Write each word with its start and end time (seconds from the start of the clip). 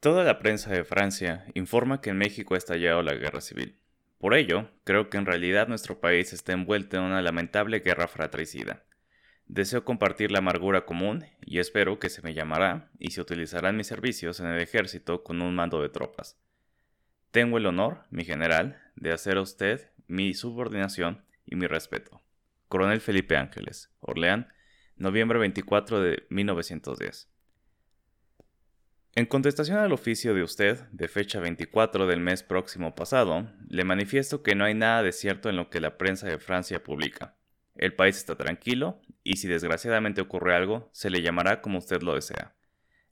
Toda 0.00 0.24
la 0.24 0.38
prensa 0.38 0.72
de 0.72 0.82
Francia 0.82 1.44
informa 1.52 2.00
que 2.00 2.08
en 2.08 2.16
México 2.16 2.54
ha 2.54 2.58
estallado 2.58 3.02
la 3.02 3.12
guerra 3.12 3.42
civil. 3.42 3.76
Por 4.16 4.32
ello, 4.32 4.70
creo 4.84 5.10
que 5.10 5.18
en 5.18 5.26
realidad 5.26 5.68
nuestro 5.68 6.00
país 6.00 6.32
está 6.32 6.54
envuelto 6.54 6.96
en 6.96 7.02
una 7.02 7.20
lamentable 7.20 7.80
guerra 7.80 8.08
fratricida. 8.08 8.82
Deseo 9.46 9.84
compartir 9.84 10.30
la 10.30 10.38
amargura 10.38 10.86
común 10.86 11.26
y 11.42 11.58
espero 11.58 11.98
que 11.98 12.08
se 12.08 12.22
me 12.22 12.32
llamará 12.32 12.88
y 12.98 13.10
se 13.10 13.20
utilizarán 13.20 13.76
mis 13.76 13.88
servicios 13.88 14.40
en 14.40 14.46
el 14.46 14.62
ejército 14.62 15.22
con 15.22 15.42
un 15.42 15.54
mando 15.54 15.82
de 15.82 15.90
tropas. 15.90 16.38
Tengo 17.30 17.58
el 17.58 17.66
honor, 17.66 18.04
mi 18.10 18.24
general, 18.24 18.80
de 18.96 19.12
hacer 19.12 19.36
a 19.36 19.42
usted 19.42 19.90
mi 20.06 20.32
subordinación 20.32 21.26
y 21.44 21.56
mi 21.56 21.66
respeto. 21.66 22.22
Coronel 22.68 23.02
Felipe 23.02 23.36
Ángeles, 23.36 23.90
Orleán, 24.00 24.50
noviembre 24.96 25.38
24 25.38 26.00
de 26.00 26.24
1910. 26.30 27.29
En 29.16 29.26
contestación 29.26 29.78
al 29.78 29.92
oficio 29.92 30.34
de 30.34 30.44
usted, 30.44 30.78
de 30.92 31.08
fecha 31.08 31.40
24 31.40 32.06
del 32.06 32.20
mes 32.20 32.44
próximo 32.44 32.94
pasado, 32.94 33.50
le 33.68 33.82
manifiesto 33.82 34.44
que 34.44 34.54
no 34.54 34.64
hay 34.64 34.74
nada 34.74 35.02
de 35.02 35.10
cierto 35.10 35.48
en 35.48 35.56
lo 35.56 35.68
que 35.68 35.80
la 35.80 35.98
prensa 35.98 36.28
de 36.28 36.38
Francia 36.38 36.84
publica. 36.84 37.34
El 37.74 37.94
país 37.94 38.16
está 38.16 38.36
tranquilo 38.36 39.00
y 39.24 39.38
si 39.38 39.48
desgraciadamente 39.48 40.20
ocurre 40.20 40.54
algo, 40.54 40.88
se 40.92 41.10
le 41.10 41.22
llamará 41.22 41.60
como 41.60 41.78
usted 41.78 42.02
lo 42.02 42.14
desea. 42.14 42.54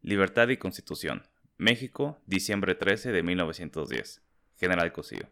Libertad 0.00 0.48
y 0.48 0.56
Constitución. 0.56 1.26
México, 1.56 2.20
diciembre 2.26 2.76
13 2.76 3.10
de 3.10 3.22
1910. 3.24 4.22
General 4.54 4.92
Cosío. 4.92 5.28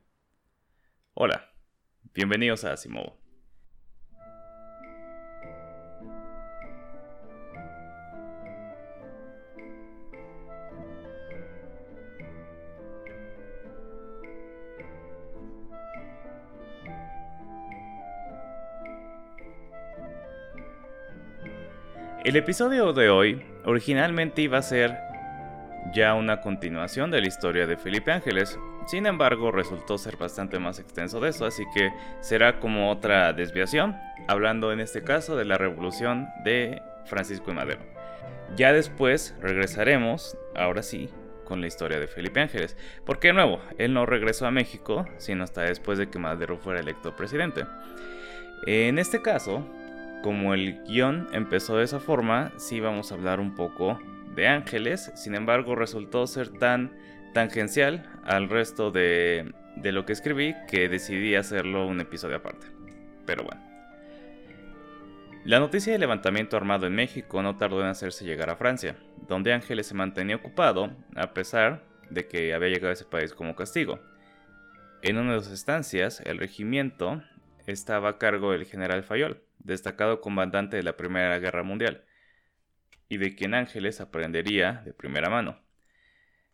Hola, 1.15 1.49
bienvenidos 2.13 2.65
a 2.65 2.73
Asimov. 2.73 3.26
El 22.27 22.35
episodio 22.35 22.93
de 22.93 23.09
hoy 23.09 23.41
originalmente 23.65 24.43
iba 24.43 24.59
a 24.59 24.63
ser 24.63 24.99
ya 25.95 26.15
una 26.15 26.41
continuación 26.41 27.13
de 27.13 27.21
la 27.21 27.29
historia 27.29 27.69
de 27.69 27.77
Felipe 27.77 28.11
Ángeles, 28.11 28.59
sin 28.89 29.07
embargo 29.07 29.53
resultó 29.53 29.97
ser 29.97 30.17
bastante 30.17 30.59
más 30.59 30.81
extenso 30.81 31.21
de 31.21 31.29
eso, 31.29 31.47
así 31.47 31.63
que 31.73 31.93
será 32.19 32.59
como 32.59 32.91
otra 32.91 33.33
desviación, 33.33 33.95
hablando 34.27 34.73
en 34.73 34.81
este 34.81 35.05
caso 35.05 35.37
de 35.37 35.45
la 35.45 35.57
revolución 35.57 36.27
de 36.43 36.83
Francisco 37.05 37.53
y 37.53 37.55
Madero. 37.55 37.83
Ya 38.57 38.73
después 38.73 39.37
regresaremos, 39.41 40.37
ahora 40.57 40.83
sí, 40.83 41.09
con 41.45 41.61
la 41.61 41.69
historia 41.69 42.01
de 42.01 42.09
Felipe 42.09 42.41
Ángeles, 42.41 42.77
porque 43.05 43.29
de 43.29 43.35
nuevo, 43.35 43.61
él 43.79 43.95
no 43.95 44.05
regresó 44.05 44.49
a 44.49 44.51
México, 44.51 45.07
sino 45.19 45.45
hasta 45.45 45.63
después 45.63 45.97
de 45.97 46.11
que 46.11 46.19
Madero 46.19 46.59
fuera 46.59 46.81
electo 46.81 47.15
presidente. 47.15 47.67
En 48.67 48.99
este 48.99 49.23
caso, 49.23 49.65
como 50.23 50.55
el 50.55 50.83
guion 50.85 51.29
empezó 51.33 51.77
de 51.77 51.85
esa 51.85 52.01
forma, 52.01 52.53
sí 52.57 52.81
vamos 52.81 53.11
a 53.11 53.15
hablar 53.15 53.41
un 53.41 53.55
poco 53.55 53.99
de 54.35 54.49
ángeles, 54.49 55.13
sin 55.15 55.35
embargo 55.35 55.75
resultó 55.75 56.27
ser 56.27 56.51
tan 56.51 56.93
tangencial 57.33 58.09
al 58.25 58.49
resto 58.49 58.91
de, 58.91 59.53
lo 59.83 60.07
que 60.07 60.13
escribí 60.13 60.55
que 60.69 60.89
decidí 60.89 61.35
hacerlo 61.35 61.87
un 61.87 62.01
episodio 62.01 62.37
aparte. 62.37 62.67
Pero 63.27 63.45
bueno. 63.45 63.63
La 65.45 65.61
noticia 65.61 65.93
del 65.93 66.01
levantamiento 66.01 66.57
armado 66.57 66.87
en 66.87 66.95
México 66.95 67.41
no 67.43 67.57
tardó 67.57 67.81
en 67.83 67.87
hacerse 67.89 68.25
llegar 68.25 68.51
a 68.51 68.57
Francia, 68.57 68.97
donde 69.29 69.53
Ángeles 69.53 69.87
se 69.87 69.95
mantenía 69.95 70.37
ocupado 70.37 70.91
a 71.15 71.35
pesar 71.35 71.85
de 72.11 72.27
que 72.27 72.53
había 72.53 72.69
llegado 72.69 72.89
a 72.89 72.95
ese 72.95 73.05
país 73.05 73.33
como 73.33 73.55
castigo. 73.55 74.01
En 75.03 75.19
una 75.19 75.35
de 75.35 75.43
sus 75.43 75.53
estancias, 75.53 76.21
el 76.25 76.39
regimiento 76.39 77.23
estaba 77.67 78.09
a 78.09 78.19
cargo 78.19 78.53
del 78.53 78.65
general 78.65 79.05
Fayol, 79.05 79.43
destacado 79.59 80.21
comandante 80.21 80.77
de 80.77 80.83
la 80.83 80.97
Primera 80.97 81.39
Guerra 81.39 81.63
Mundial, 81.63 82.05
y 83.09 83.19
de 83.19 83.35
quien 83.35 83.55
Ángeles 83.55 84.01
aprendería 84.01 84.83
de 84.85 84.93
primera 84.93 85.31
mano. 85.31 85.61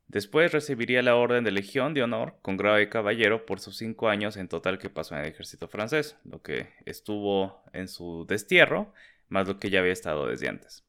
Después 0.09 0.53
recibiría 0.53 1.01
la 1.01 1.17
Orden 1.17 1.43
de 1.43 1.53
Legión 1.53 1.95
de 1.95 2.03
Honor 2.03 2.37
con 2.43 2.59
grado 2.59 2.77
de 2.77 2.91
caballero 2.91 3.47
por 3.47 3.61
sus 3.61 3.79
cinco 3.79 4.11
años 4.11 4.37
en 4.37 4.49
total 4.49 4.79
que 4.79 4.91
pasó 4.91 5.15
en 5.15 5.23
el 5.23 5.29
ejército 5.29 5.69
francés, 5.69 6.19
lo 6.25 6.43
que 6.43 6.69
estuvo 6.85 7.63
en 7.73 7.89
su 7.89 8.27
destierro, 8.29 8.93
más 9.29 9.49
lo 9.49 9.59
que 9.59 9.71
ya 9.71 9.81
había 9.81 9.93
estado 9.93 10.27
desde 10.27 10.49
antes. 10.49 10.85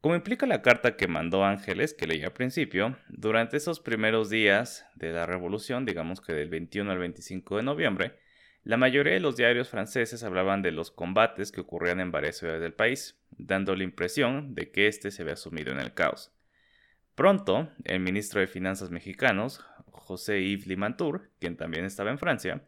Como 0.00 0.14
implica 0.14 0.46
la 0.46 0.62
carta 0.62 0.96
que 0.96 1.06
mandó 1.06 1.44
Ángeles, 1.44 1.94
que 1.94 2.06
leí 2.06 2.22
al 2.24 2.32
principio, 2.32 2.96
durante 3.08 3.58
esos 3.58 3.80
primeros 3.80 4.30
días 4.30 4.86
de 4.94 5.12
la 5.12 5.26
revolución, 5.26 5.84
digamos 5.84 6.20
que 6.20 6.32
del 6.32 6.48
21 6.48 6.90
al 6.90 6.98
25 6.98 7.58
de 7.58 7.62
noviembre, 7.62 8.18
la 8.64 8.76
mayoría 8.76 9.14
de 9.14 9.20
los 9.20 9.36
diarios 9.36 9.68
franceses 9.68 10.22
hablaban 10.22 10.62
de 10.62 10.70
los 10.70 10.92
combates 10.92 11.50
que 11.50 11.60
ocurrían 11.60 11.98
en 11.98 12.12
varias 12.12 12.36
ciudades 12.36 12.60
del 12.60 12.74
país, 12.74 13.18
dando 13.30 13.74
la 13.74 13.82
impresión 13.82 14.54
de 14.54 14.70
que 14.70 14.86
éste 14.86 15.10
se 15.10 15.22
había 15.22 15.34
sumido 15.34 15.72
en 15.72 15.80
el 15.80 15.94
caos. 15.94 16.32
Pronto, 17.16 17.70
el 17.84 18.00
ministro 18.00 18.40
de 18.40 18.46
Finanzas 18.46 18.90
mexicanos, 18.90 19.64
José 19.90 20.42
Yves 20.42 20.66
Limantour, 20.66 21.30
quien 21.40 21.56
también 21.56 21.84
estaba 21.84 22.10
en 22.10 22.18
Francia, 22.18 22.62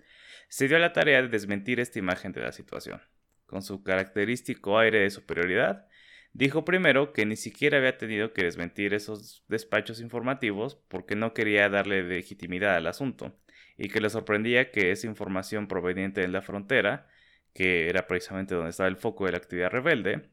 se 0.48 0.66
dio 0.66 0.76
a 0.76 0.80
la 0.80 0.92
tarea 0.92 1.22
de 1.22 1.28
desmentir 1.28 1.78
esta 1.78 1.98
imagen 2.00 2.32
de 2.32 2.40
la 2.40 2.52
situación. 2.52 3.00
Con 3.46 3.62
su 3.62 3.84
característico 3.84 4.78
aire 4.78 4.98
de 4.98 5.10
superioridad, 5.10 5.86
dijo 6.32 6.64
primero 6.64 7.12
que 7.12 7.24
ni 7.24 7.36
siquiera 7.36 7.78
había 7.78 7.98
tenido 7.98 8.32
que 8.32 8.42
desmentir 8.42 8.94
esos 8.94 9.44
despachos 9.48 10.00
informativos 10.00 10.74
porque 10.88 11.14
no 11.14 11.34
quería 11.34 11.68
darle 11.68 12.02
legitimidad 12.02 12.74
al 12.74 12.88
asunto, 12.88 13.38
y 13.76 13.88
que 13.88 14.00
le 14.00 14.10
sorprendía 14.10 14.70
que 14.70 14.90
esa 14.90 15.06
información 15.06 15.66
proveniente 15.66 16.20
de 16.20 16.28
la 16.28 16.42
frontera, 16.42 17.08
que 17.52 17.88
era 17.88 18.06
precisamente 18.06 18.54
donde 18.54 18.70
estaba 18.70 18.88
el 18.88 18.96
foco 18.96 19.26
de 19.26 19.32
la 19.32 19.38
actividad 19.38 19.70
rebelde, 19.70 20.28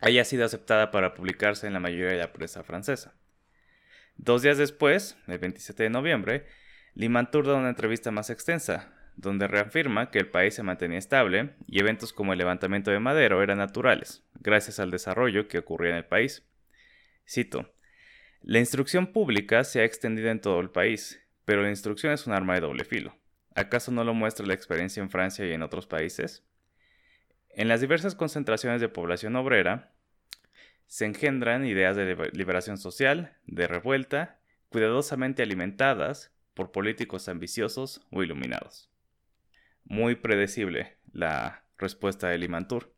haya 0.00 0.24
sido 0.24 0.44
aceptada 0.44 0.90
para 0.90 1.14
publicarse 1.14 1.66
en 1.66 1.72
la 1.72 1.80
mayoría 1.80 2.08
de 2.08 2.18
la 2.18 2.32
prensa 2.32 2.62
francesa. 2.62 3.14
Dos 4.16 4.42
días 4.42 4.58
después, 4.58 5.16
el 5.26 5.38
27 5.38 5.84
de 5.84 5.90
noviembre, 5.90 6.46
Limantour 6.94 7.46
da 7.46 7.56
una 7.56 7.70
entrevista 7.70 8.10
más 8.10 8.30
extensa, 8.30 8.92
donde 9.16 9.48
reafirma 9.48 10.10
que 10.10 10.18
el 10.18 10.28
país 10.28 10.54
se 10.54 10.62
mantenía 10.62 10.98
estable 10.98 11.54
y 11.66 11.80
eventos 11.80 12.12
como 12.12 12.32
el 12.32 12.38
levantamiento 12.38 12.90
de 12.90 13.00
Madero 13.00 13.42
eran 13.42 13.58
naturales, 13.58 14.24
gracias 14.40 14.78
al 14.78 14.90
desarrollo 14.90 15.48
que 15.48 15.58
ocurría 15.58 15.90
en 15.90 15.96
el 15.96 16.04
país. 16.04 16.46
Cito, 17.28 17.72
La 18.42 18.58
instrucción 18.58 19.08
pública 19.08 19.64
se 19.64 19.80
ha 19.80 19.84
extendido 19.84 20.28
en 20.30 20.40
todo 20.40 20.60
el 20.60 20.70
país, 20.70 21.23
pero 21.44 21.62
la 21.62 21.70
instrucción 21.70 22.12
es 22.12 22.26
un 22.26 22.32
arma 22.32 22.54
de 22.54 22.60
doble 22.60 22.84
filo. 22.84 23.16
¿Acaso 23.54 23.92
no 23.92 24.04
lo 24.04 24.14
muestra 24.14 24.46
la 24.46 24.54
experiencia 24.54 25.02
en 25.02 25.10
Francia 25.10 25.46
y 25.46 25.52
en 25.52 25.62
otros 25.62 25.86
países? 25.86 26.44
En 27.50 27.68
las 27.68 27.80
diversas 27.80 28.14
concentraciones 28.14 28.80
de 28.80 28.88
población 28.88 29.36
obrera 29.36 29.92
se 30.86 31.06
engendran 31.06 31.64
ideas 31.66 31.96
de 31.96 32.30
liberación 32.32 32.78
social, 32.78 33.36
de 33.46 33.66
revuelta, 33.66 34.40
cuidadosamente 34.68 35.42
alimentadas 35.42 36.32
por 36.54 36.72
políticos 36.72 37.28
ambiciosos 37.28 38.00
o 38.10 38.22
iluminados. 38.22 38.90
Muy 39.84 40.14
predecible 40.14 40.96
la 41.12 41.64
respuesta 41.78 42.28
de 42.28 42.38
Limantour. 42.38 42.93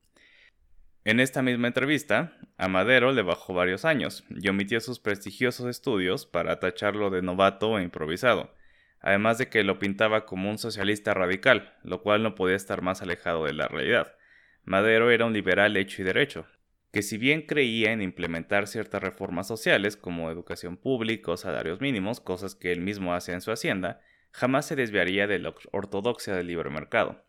En 1.06 1.20
esta 1.20 1.40
misma 1.40 1.68
entrevista, 1.68 2.36
a 2.56 2.66
Madero 2.66 3.12
le 3.12 3.22
bajó 3.22 3.54
varios 3.54 3.84
años 3.84 4.24
y 4.28 4.48
omitió 4.48 4.80
sus 4.80 4.98
prestigiosos 4.98 5.68
estudios 5.68 6.26
para 6.26 6.58
tacharlo 6.58 7.10
de 7.10 7.22
novato 7.22 7.78
e 7.78 7.84
improvisado, 7.84 8.52
además 8.98 9.38
de 9.38 9.48
que 9.48 9.62
lo 9.62 9.78
pintaba 9.78 10.26
como 10.26 10.50
un 10.50 10.58
socialista 10.58 11.14
radical, 11.14 11.76
lo 11.84 12.02
cual 12.02 12.24
no 12.24 12.34
podía 12.34 12.56
estar 12.56 12.82
más 12.82 13.02
alejado 13.02 13.44
de 13.44 13.52
la 13.52 13.68
realidad. 13.68 14.16
Madero 14.64 15.12
era 15.12 15.26
un 15.26 15.32
liberal 15.32 15.76
hecho 15.76 16.02
y 16.02 16.04
derecho, 16.04 16.48
que 16.90 17.02
si 17.02 17.18
bien 17.18 17.42
creía 17.42 17.92
en 17.92 18.02
implementar 18.02 18.66
ciertas 18.66 19.00
reformas 19.00 19.46
sociales 19.46 19.96
como 19.96 20.28
educación 20.32 20.76
pública 20.76 21.30
o 21.30 21.36
salarios 21.36 21.80
mínimos, 21.80 22.18
cosas 22.18 22.56
que 22.56 22.72
él 22.72 22.80
mismo 22.80 23.14
hacía 23.14 23.34
en 23.34 23.42
su 23.42 23.52
hacienda, 23.52 24.00
jamás 24.32 24.66
se 24.66 24.74
desviaría 24.74 25.28
de 25.28 25.38
la 25.38 25.54
ortodoxia 25.70 26.34
del 26.34 26.48
libre 26.48 26.68
mercado. 26.70 27.24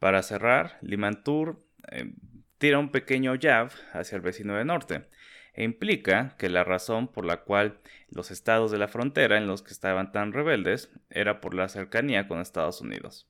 Para 0.00 0.24
cerrar, 0.24 0.78
Limantour 0.80 1.64
eh, 1.92 2.12
tira 2.62 2.78
un 2.78 2.90
pequeño 2.90 3.34
jab 3.40 3.72
hacia 3.92 4.14
el 4.14 4.22
vecino 4.22 4.54
de 4.54 4.64
norte 4.64 5.02
e 5.52 5.64
implica 5.64 6.36
que 6.38 6.48
la 6.48 6.62
razón 6.62 7.08
por 7.08 7.24
la 7.24 7.38
cual 7.38 7.80
los 8.08 8.30
estados 8.30 8.70
de 8.70 8.78
la 8.78 8.86
frontera 8.86 9.36
en 9.36 9.48
los 9.48 9.62
que 9.62 9.72
estaban 9.72 10.12
tan 10.12 10.32
rebeldes 10.32 10.92
era 11.10 11.40
por 11.40 11.54
la 11.54 11.68
cercanía 11.68 12.28
con 12.28 12.40
Estados 12.40 12.80
Unidos. 12.80 13.28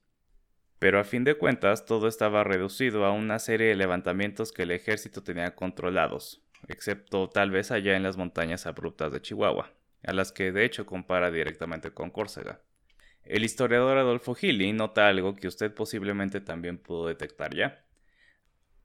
Pero 0.77 0.99
a 0.99 1.03
fin 1.03 1.23
de 1.23 1.33
cuentas 1.33 1.87
todo 1.87 2.07
estaba 2.07 2.43
reducido 2.43 3.05
a 3.05 3.11
una 3.11 3.39
serie 3.39 3.69
de 3.69 3.75
levantamientos 3.75 4.51
que 4.51 4.63
el 4.63 4.71
ejército 4.71 5.23
tenía 5.23 5.55
controlados, 5.55 6.43
excepto 6.67 7.27
tal 7.27 7.49
vez 7.49 7.71
allá 7.71 7.95
en 7.97 8.03
las 8.03 8.17
montañas 8.17 8.67
abruptas 8.67 9.11
de 9.11 9.23
Chihuahua, 9.23 9.71
a 10.03 10.13
las 10.13 10.31
que 10.31 10.51
de 10.51 10.63
hecho 10.63 10.85
compara 10.85 11.31
directamente 11.31 11.89
con 11.89 12.11
Córcega. 12.11 12.61
El 13.23 13.43
historiador 13.43 13.97
Adolfo 13.97 14.35
Gili 14.35 14.73
nota 14.73 15.07
algo 15.07 15.35
que 15.35 15.47
usted 15.47 15.73
posiblemente 15.73 16.39
también 16.39 16.77
pudo 16.77 17.07
detectar 17.07 17.55
ya. 17.55 17.82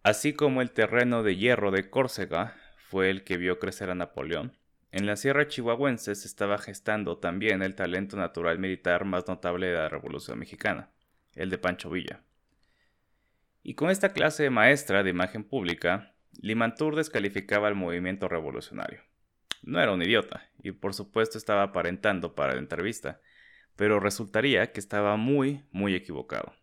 Así 0.09 0.33
como 0.33 0.63
el 0.63 0.71
terreno 0.71 1.23
de 1.23 1.37
hierro 1.37 1.71
de 1.71 1.91
Córcega 1.91 2.57
fue 2.79 3.11
el 3.11 3.25
que 3.25 3.37
vio 3.37 3.59
crecer 3.59 3.91
a 3.91 3.95
Napoleón, 3.95 4.57
en 4.91 5.05
la 5.05 5.17
Sierra 5.17 5.49
Chihuahuense 5.49 6.15
se 6.15 6.27
estaba 6.27 6.57
gestando 6.57 7.19
también 7.19 7.61
el 7.61 7.75
talento 7.75 8.17
natural 8.17 8.59
militar 8.59 9.05
más 9.05 9.29
notable 9.29 9.67
de 9.67 9.75
la 9.75 9.91
Revolución 9.91 10.39
Mexicana, 10.39 10.89
el 11.35 11.51
de 11.51 11.59
Pancho 11.59 11.91
Villa. 11.91 12.23
Y 13.63 13.75
con 13.75 13.91
esta 13.91 14.15
clase 14.15 14.45
de 14.45 14.49
maestra 14.49 15.03
de 15.03 15.11
imagen 15.11 15.45
pública, 15.45 16.15
Limantur 16.41 16.97
descalificaba 16.97 17.69
al 17.69 17.75
movimiento 17.75 18.29
revolucionario. 18.29 19.03
No 19.61 19.79
era 19.79 19.93
un 19.93 20.01
idiota, 20.01 20.49
y 20.63 20.73
por 20.73 20.95
supuesto 20.95 21.37
estaba 21.37 21.65
aparentando 21.65 22.35
para 22.35 22.55
la 22.55 22.61
entrevista, 22.61 23.21
pero 23.77 24.01
resultaría 24.01 24.73
que 24.73 24.81
estaba 24.81 25.19
muy, 25.19 25.67
muy 25.71 25.95
equivocado. 25.95 26.55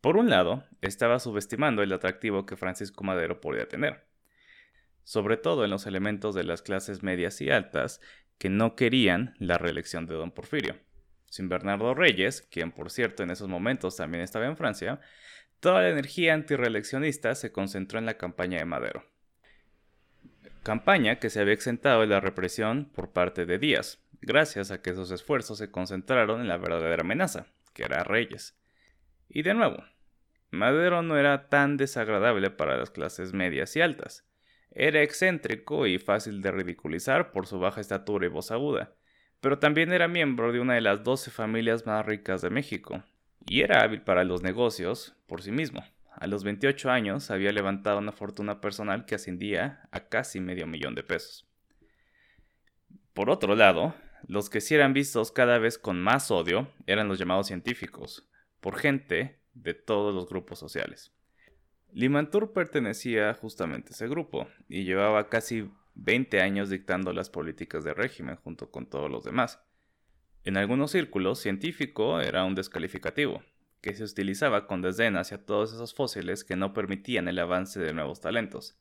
Por 0.00 0.16
un 0.16 0.30
lado, 0.30 0.64
estaba 0.82 1.18
subestimando 1.18 1.82
el 1.82 1.92
atractivo 1.92 2.46
que 2.46 2.56
Francisco 2.56 3.02
Madero 3.04 3.40
podía 3.40 3.68
tener, 3.68 4.04
sobre 5.04 5.36
todo 5.36 5.64
en 5.64 5.70
los 5.70 5.86
elementos 5.86 6.34
de 6.34 6.44
las 6.44 6.62
clases 6.62 7.02
medias 7.02 7.40
y 7.40 7.50
altas 7.50 8.00
que 8.38 8.50
no 8.50 8.76
querían 8.76 9.34
la 9.38 9.58
reelección 9.58 10.06
de 10.06 10.14
don 10.14 10.30
Porfirio. 10.30 10.76
Sin 11.30 11.48
Bernardo 11.48 11.94
Reyes, 11.94 12.42
quien 12.42 12.70
por 12.70 12.90
cierto 12.90 13.22
en 13.22 13.30
esos 13.30 13.48
momentos 13.48 13.96
también 13.96 14.22
estaba 14.22 14.46
en 14.46 14.56
Francia, 14.56 15.00
toda 15.60 15.82
la 15.82 15.88
energía 15.88 16.34
antireeleccionista 16.34 17.34
se 17.34 17.52
concentró 17.52 17.98
en 17.98 18.06
la 18.06 18.18
campaña 18.18 18.58
de 18.58 18.64
Madero. 18.64 19.04
Campaña 20.62 21.18
que 21.18 21.30
se 21.30 21.40
había 21.40 21.54
exentado 21.54 22.00
de 22.00 22.08
la 22.08 22.20
represión 22.20 22.90
por 22.92 23.12
parte 23.12 23.46
de 23.46 23.58
Díaz, 23.58 24.00
gracias 24.20 24.70
a 24.70 24.82
que 24.82 24.94
sus 24.94 25.10
esfuerzos 25.10 25.58
se 25.58 25.70
concentraron 25.70 26.40
en 26.40 26.48
la 26.48 26.56
verdadera 26.56 27.02
amenaza, 27.02 27.46
que 27.72 27.84
era 27.84 28.04
Reyes. 28.04 28.56
Y 29.28 29.42
de 29.42 29.54
nuevo, 29.54 29.84
Madero 30.50 31.02
no 31.02 31.16
era 31.18 31.48
tan 31.48 31.76
desagradable 31.76 32.50
para 32.50 32.76
las 32.76 32.90
clases 32.90 33.32
medias 33.32 33.74
y 33.76 33.80
altas. 33.80 34.26
Era 34.70 35.02
excéntrico 35.02 35.86
y 35.86 35.98
fácil 35.98 36.42
de 36.42 36.52
ridiculizar 36.52 37.32
por 37.32 37.46
su 37.46 37.58
baja 37.58 37.80
estatura 37.80 38.26
y 38.26 38.28
voz 38.28 38.50
aguda, 38.50 38.94
pero 39.40 39.58
también 39.58 39.92
era 39.92 40.08
miembro 40.08 40.52
de 40.52 40.60
una 40.60 40.74
de 40.74 40.80
las 40.80 41.02
doce 41.02 41.30
familias 41.30 41.86
más 41.86 42.04
ricas 42.04 42.42
de 42.42 42.50
México, 42.50 43.02
y 43.46 43.62
era 43.62 43.82
hábil 43.82 44.02
para 44.02 44.24
los 44.24 44.42
negocios 44.42 45.16
por 45.26 45.42
sí 45.42 45.52
mismo. 45.52 45.84
A 46.12 46.26
los 46.26 46.44
28 46.44 46.90
años 46.90 47.30
había 47.30 47.52
levantado 47.52 47.98
una 47.98 48.12
fortuna 48.12 48.60
personal 48.60 49.04
que 49.04 49.14
ascendía 49.14 49.88
a 49.92 50.08
casi 50.08 50.40
medio 50.40 50.66
millón 50.66 50.94
de 50.94 51.02
pesos. 51.02 51.46
Por 53.12 53.30
otro 53.30 53.54
lado, 53.54 53.94
los 54.26 54.50
que 54.50 54.60
sí 54.60 54.74
eran 54.74 54.92
vistos 54.92 55.30
cada 55.30 55.58
vez 55.58 55.78
con 55.78 56.00
más 56.00 56.30
odio 56.30 56.68
eran 56.86 57.08
los 57.08 57.18
llamados 57.18 57.46
científicos, 57.46 58.25
por 58.66 58.80
gente 58.80 59.38
de 59.54 59.74
todos 59.74 60.12
los 60.12 60.28
grupos 60.28 60.58
sociales. 60.58 61.12
Limantur 61.92 62.52
pertenecía 62.52 63.32
justamente 63.32 63.90
a 63.90 63.94
ese 63.94 64.08
grupo 64.08 64.48
y 64.68 64.82
llevaba 64.82 65.28
casi 65.28 65.70
20 65.94 66.40
años 66.40 66.68
dictando 66.68 67.12
las 67.12 67.30
políticas 67.30 67.84
de 67.84 67.94
régimen 67.94 68.34
junto 68.34 68.72
con 68.72 68.86
todos 68.90 69.08
los 69.08 69.22
demás. 69.22 69.62
En 70.42 70.56
algunos 70.56 70.90
círculos, 70.90 71.38
científico 71.38 72.20
era 72.20 72.42
un 72.42 72.56
descalificativo, 72.56 73.40
que 73.82 73.94
se 73.94 74.02
utilizaba 74.02 74.66
con 74.66 74.82
desdén 74.82 75.16
hacia 75.16 75.46
todos 75.46 75.72
esos 75.72 75.94
fósiles 75.94 76.42
que 76.42 76.56
no 76.56 76.72
permitían 76.72 77.28
el 77.28 77.38
avance 77.38 77.78
de 77.78 77.92
nuevos 77.92 78.20
talentos. 78.20 78.80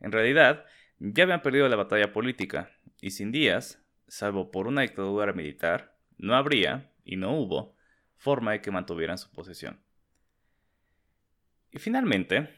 En 0.00 0.10
realidad, 0.10 0.64
ya 0.98 1.22
habían 1.22 1.42
perdido 1.42 1.68
la 1.68 1.76
batalla 1.76 2.12
política, 2.12 2.72
y 3.00 3.12
sin 3.12 3.30
Díaz, 3.30 3.80
salvo 4.08 4.50
por 4.50 4.66
una 4.66 4.82
dictadura 4.82 5.32
militar, 5.32 5.96
no 6.18 6.34
habría, 6.34 6.90
y 7.04 7.14
no 7.14 7.38
hubo, 7.38 7.76
forma 8.22 8.52
de 8.52 8.60
que 8.60 8.70
mantuvieran 8.70 9.18
su 9.18 9.28
posición. 9.32 9.80
Y 11.72 11.80
finalmente, 11.80 12.50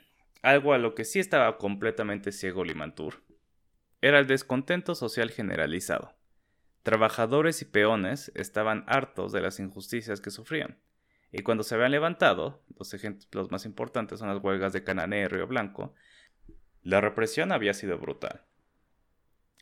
algo 0.42 0.74
a 0.74 0.78
lo 0.78 0.94
que 0.94 1.06
sí 1.06 1.20
estaba 1.20 1.56
completamente 1.56 2.32
ciego 2.32 2.64
Limantur, 2.64 3.22
era 4.02 4.18
el 4.18 4.26
descontento 4.26 4.94
social 4.94 5.30
generalizado. 5.30 6.14
Trabajadores 6.82 7.62
y 7.62 7.64
peones 7.64 8.30
estaban 8.34 8.84
hartos 8.88 9.32
de 9.32 9.40
las 9.40 9.58
injusticias 9.58 10.20
que 10.20 10.30
sufrían. 10.30 10.78
Y 11.32 11.42
cuando 11.42 11.64
se 11.64 11.76
habían 11.76 11.92
levantado, 11.92 12.62
los 12.78 12.92
ejemplos 12.92 13.50
más 13.50 13.64
importantes 13.64 14.18
son 14.18 14.28
las 14.28 14.44
huelgas 14.44 14.74
de 14.74 14.84
Canané 14.84 15.20
y 15.20 15.28
Río 15.28 15.46
Blanco, 15.46 15.94
la 16.82 17.00
represión 17.00 17.52
había 17.52 17.72
sido 17.72 17.96
brutal. 17.96 18.42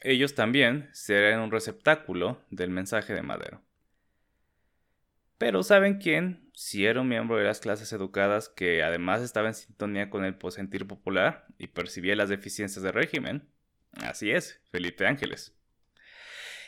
Ellos 0.01 0.35
también 0.35 0.91
serían 0.93 1.39
un 1.43 1.53
receptáculo 1.53 2.43
del 2.51 2.71
mensaje 2.71 3.15
de 3.15 3.23
Madero. 3.23 3.63
Pero 5.43 5.65
¿saben 5.65 5.99
quién? 5.99 6.49
Si 6.55 6.87
era 6.87 7.01
un 7.01 7.09
miembro 7.09 7.37
de 7.37 7.43
las 7.43 7.59
clases 7.59 7.93
educadas 7.93 8.49
que 8.49 8.85
además 8.85 9.23
estaba 9.23 9.49
en 9.49 9.55
sintonía 9.55 10.09
con 10.09 10.25
el 10.25 10.37
sentir 10.51 10.87
popular 10.87 11.47
y 11.59 11.67
percibía 11.67 12.15
las 12.15 12.29
deficiencias 12.29 12.85
del 12.85 12.93
régimen. 12.93 13.49
Así 14.05 14.31
es, 14.31 14.63
Felipe 14.71 15.05
Ángeles. 15.05 15.59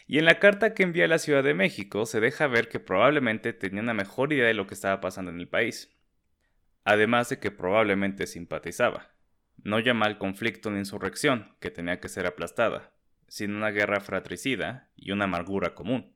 Y 0.08 0.18
en 0.18 0.24
la 0.24 0.40
carta 0.40 0.74
que 0.74 0.82
envía 0.82 1.04
a 1.04 1.08
la 1.08 1.20
Ciudad 1.20 1.44
de 1.44 1.54
México 1.54 2.04
se 2.04 2.18
deja 2.18 2.48
ver 2.48 2.68
que 2.68 2.80
probablemente 2.80 3.52
tenía 3.52 3.80
una 3.80 3.94
mejor 3.94 4.32
idea 4.32 4.48
de 4.48 4.54
lo 4.54 4.66
que 4.66 4.74
estaba 4.74 5.00
pasando 5.00 5.30
en 5.30 5.38
el 5.38 5.46
país. 5.46 5.96
Además 6.82 7.28
de 7.28 7.38
que 7.38 7.52
probablemente 7.52 8.26
simpatizaba. 8.26 9.14
No 9.62 9.78
llama 9.78 10.06
al 10.06 10.18
conflicto 10.18 10.68
una 10.68 10.80
insurrección, 10.80 11.54
que 11.60 11.70
tenía 11.70 12.00
que 12.00 12.08
ser 12.08 12.26
aplastada, 12.26 12.92
sino 13.28 13.56
una 13.56 13.70
guerra 13.70 14.00
fratricida 14.00 14.90
y 14.96 15.12
una 15.12 15.26
amargura 15.26 15.76
común. 15.76 16.12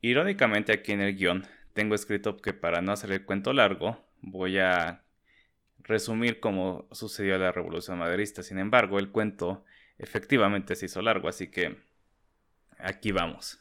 Irónicamente 0.00 0.72
aquí 0.72 0.92
en 0.92 1.00
el 1.00 1.16
guion 1.16 1.44
tengo 1.76 1.94
escrito 1.94 2.36
que 2.38 2.52
para 2.52 2.82
no 2.82 2.90
hacer 2.90 3.12
el 3.12 3.24
cuento 3.24 3.52
largo, 3.52 4.04
voy 4.20 4.58
a 4.58 5.04
resumir 5.78 6.40
cómo 6.40 6.88
sucedió 6.90 7.38
la 7.38 7.52
revolución 7.52 7.98
maderista. 7.98 8.42
Sin 8.42 8.58
embargo, 8.58 8.98
el 8.98 9.12
cuento 9.12 9.64
efectivamente 9.96 10.74
se 10.74 10.86
hizo 10.86 11.00
largo, 11.00 11.28
así 11.28 11.48
que 11.48 11.76
Aquí 12.78 13.12
vamos. 13.12 13.58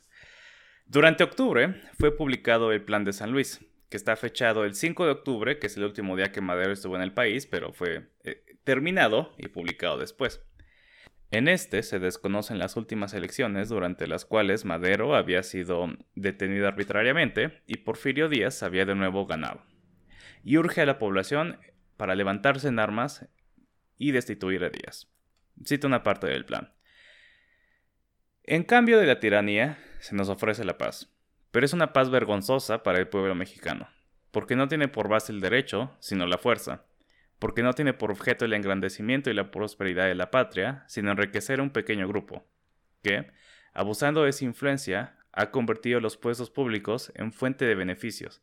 Durante 0.86 1.24
octubre 1.24 1.82
fue 1.98 2.16
publicado 2.16 2.72
el 2.72 2.84
Plan 2.84 3.06
de 3.06 3.14
San 3.14 3.32
Luis, 3.32 3.62
que 3.90 3.98
está 3.98 4.16
fechado 4.16 4.66
el 4.66 4.76
5 4.76 5.06
de 5.06 5.12
octubre, 5.12 5.60
que 5.60 5.68
es 5.68 5.78
el 5.78 5.84
último 5.84 6.16
día 6.16 6.32
que 6.32 6.42
Madero 6.42 6.74
estuvo 6.74 6.96
en 6.96 7.02
el 7.02 7.14
país, 7.14 7.48
pero 7.48 7.74
fue 7.74 8.10
eh, 8.24 8.44
terminado 8.64 9.34
y 9.38 9.48
publicado 9.48 9.98
después. 9.98 10.45
En 11.32 11.48
este 11.48 11.84
se 11.84 12.00
desconocen 12.00 12.60
las 12.60 12.78
últimas 12.78 13.14
elecciones 13.14 13.70
durante 13.70 14.08
las 14.08 14.26
cuales 14.26 14.64
Madero 14.64 15.16
había 15.16 15.44
sido 15.44 15.88
detenido 16.16 16.68
arbitrariamente 16.68 17.62
y 17.68 17.78
Porfirio 17.78 18.30
Díaz 18.30 18.64
había 18.64 18.86
de 18.86 18.96
nuevo 18.96 19.26
ganado. 19.26 19.64
Y 20.44 20.58
urge 20.58 20.82
a 20.82 20.86
la 20.86 21.00
población 21.00 21.60
para 21.98 22.16
levantarse 22.16 22.68
en 22.68 22.80
armas 22.80 23.28
y 23.98 24.12
destituir 24.12 24.64
a 24.64 24.70
Díaz. 24.70 25.08
Cito 25.66 25.88
una 25.88 26.04
parte 26.04 26.28
del 26.28 26.46
plan. 26.46 26.74
En 28.44 28.64
cambio 28.64 29.00
de 29.00 29.08
la 29.08 29.20
tiranía, 29.20 29.80
se 30.00 30.16
nos 30.16 30.30
ofrece 30.30 30.64
la 30.64 30.78
paz. 30.78 31.12
Pero 31.52 31.66
es 31.66 31.74
una 31.74 31.94
paz 31.94 32.10
vergonzosa 32.10 32.84
para 32.84 33.00
el 33.00 33.08
pueblo 33.08 33.34
mexicano, 33.34 33.88
porque 34.32 34.56
no 34.56 34.68
tiene 34.68 34.88
por 34.88 35.08
base 35.08 35.32
el 35.32 35.40
derecho, 35.40 35.96
sino 36.00 36.28
la 36.28 36.38
fuerza, 36.38 36.86
porque 37.40 37.64
no 37.64 37.74
tiene 37.74 37.94
por 37.94 38.12
objeto 38.12 38.46
el 38.46 38.54
engrandecimiento 38.54 39.30
y 39.30 39.34
la 39.34 39.52
prosperidad 39.52 40.06
de 40.06 40.16
la 40.16 40.32
patria, 40.32 40.84
sino 40.88 41.12
enriquecer 41.12 41.60
a 41.60 41.64
un 41.64 41.72
pequeño 41.72 42.08
grupo, 42.08 42.46
que, 43.02 43.32
abusando 43.74 44.24
de 44.24 44.30
esa 44.30 44.46
influencia, 44.46 45.18
ha 45.32 45.52
convertido 45.52 46.00
los 46.00 46.18
puestos 46.18 46.50
públicos 46.50 47.12
en 47.16 47.34
fuente 47.34 47.66
de 47.66 47.76
beneficios, 47.76 48.42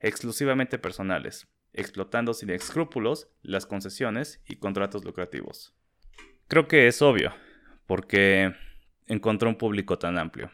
exclusivamente 0.00 0.78
personales, 0.78 1.46
explotando 1.72 2.34
sin 2.34 2.50
escrúpulos 2.50 3.28
las 3.42 3.64
concesiones 3.64 4.42
y 4.46 4.56
contratos 4.56 5.04
lucrativos. 5.04 5.74
Creo 6.48 6.66
que 6.66 6.88
es 6.88 7.00
obvio, 7.00 7.32
porque 7.86 8.54
encontró 9.06 9.48
un 9.48 9.56
público 9.56 9.98
tan 9.98 10.18
amplio. 10.18 10.50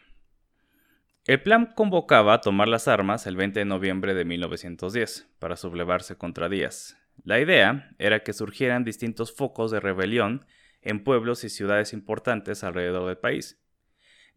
El 1.25 1.41
plan 1.41 1.73
convocaba 1.75 2.33
a 2.35 2.41
tomar 2.41 2.67
las 2.67 2.87
armas 2.87 3.27
el 3.27 3.35
20 3.35 3.59
de 3.59 3.65
noviembre 3.65 4.13
de 4.13 4.25
1910 4.25 5.27
para 5.39 5.57
sublevarse 5.57 6.17
contra 6.17 6.49
Díaz. 6.49 6.98
La 7.23 7.39
idea 7.39 7.91
era 7.99 8.23
que 8.23 8.33
surgieran 8.33 8.83
distintos 8.83 9.33
focos 9.33 9.71
de 9.71 9.79
rebelión 9.79 10.45
en 10.81 11.03
pueblos 11.03 11.43
y 11.43 11.49
ciudades 11.49 11.93
importantes 11.93 12.63
alrededor 12.63 13.07
del 13.07 13.17
país, 13.17 13.61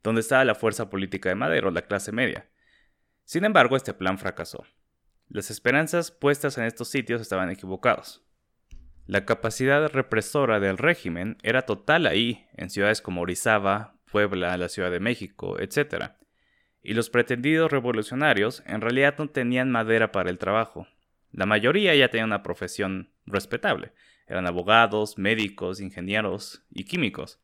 donde 0.03 0.21
estaba 0.21 0.45
la 0.45 0.55
fuerza 0.55 0.91
política 0.91 1.29
de 1.29 1.35
Madero, 1.35 1.71
la 1.71 1.83
clase 1.83 2.13
media. 2.13 2.49
Sin 3.25 3.45
embargo, 3.45 3.77
este 3.77 3.95
plan 3.95 4.19
fracasó. 4.19 4.65
Las 5.29 5.51
esperanzas 5.51 6.11
puestas 6.11 6.59
en 6.59 6.65
estos 6.65 6.89
sitios 6.89 7.21
estaban 7.21 7.51
equivocados. 7.51 8.23
La 9.07 9.25
capacidad 9.25 9.89
represora 9.91 10.61
del 10.61 10.79
régimen 10.79 11.39
era 11.43 11.63
total 11.63 12.07
ahí, 12.07 12.47
en 12.55 12.71
ciudades 12.71 13.01
como 13.01 13.23
Orizaba, 13.23 13.97
Puebla, 14.11 14.57
la 14.57 14.69
Ciudad 14.69 14.91
de 14.91 15.01
México, 15.01 15.59
etc. 15.59 16.13
Y 16.83 16.95
los 16.95 17.11
pretendidos 17.11 17.71
revolucionarios 17.71 18.63
en 18.67 18.81
realidad 18.81 19.15
no 19.19 19.29
tenían 19.29 19.71
madera 19.71 20.13
para 20.13 20.31
el 20.31 20.39
trabajo. 20.39 20.87
La 21.33 21.47
mayoría 21.47 21.95
ya 21.95 22.09
tenían 22.09 22.29
una 22.29 22.43
profesión 22.43 23.11
respetable. 23.27 23.93
Eran 24.27 24.47
abogados, 24.47 25.19
médicos, 25.19 25.81
ingenieros 25.81 26.65
y 26.71 26.85
químicos. 26.85 27.41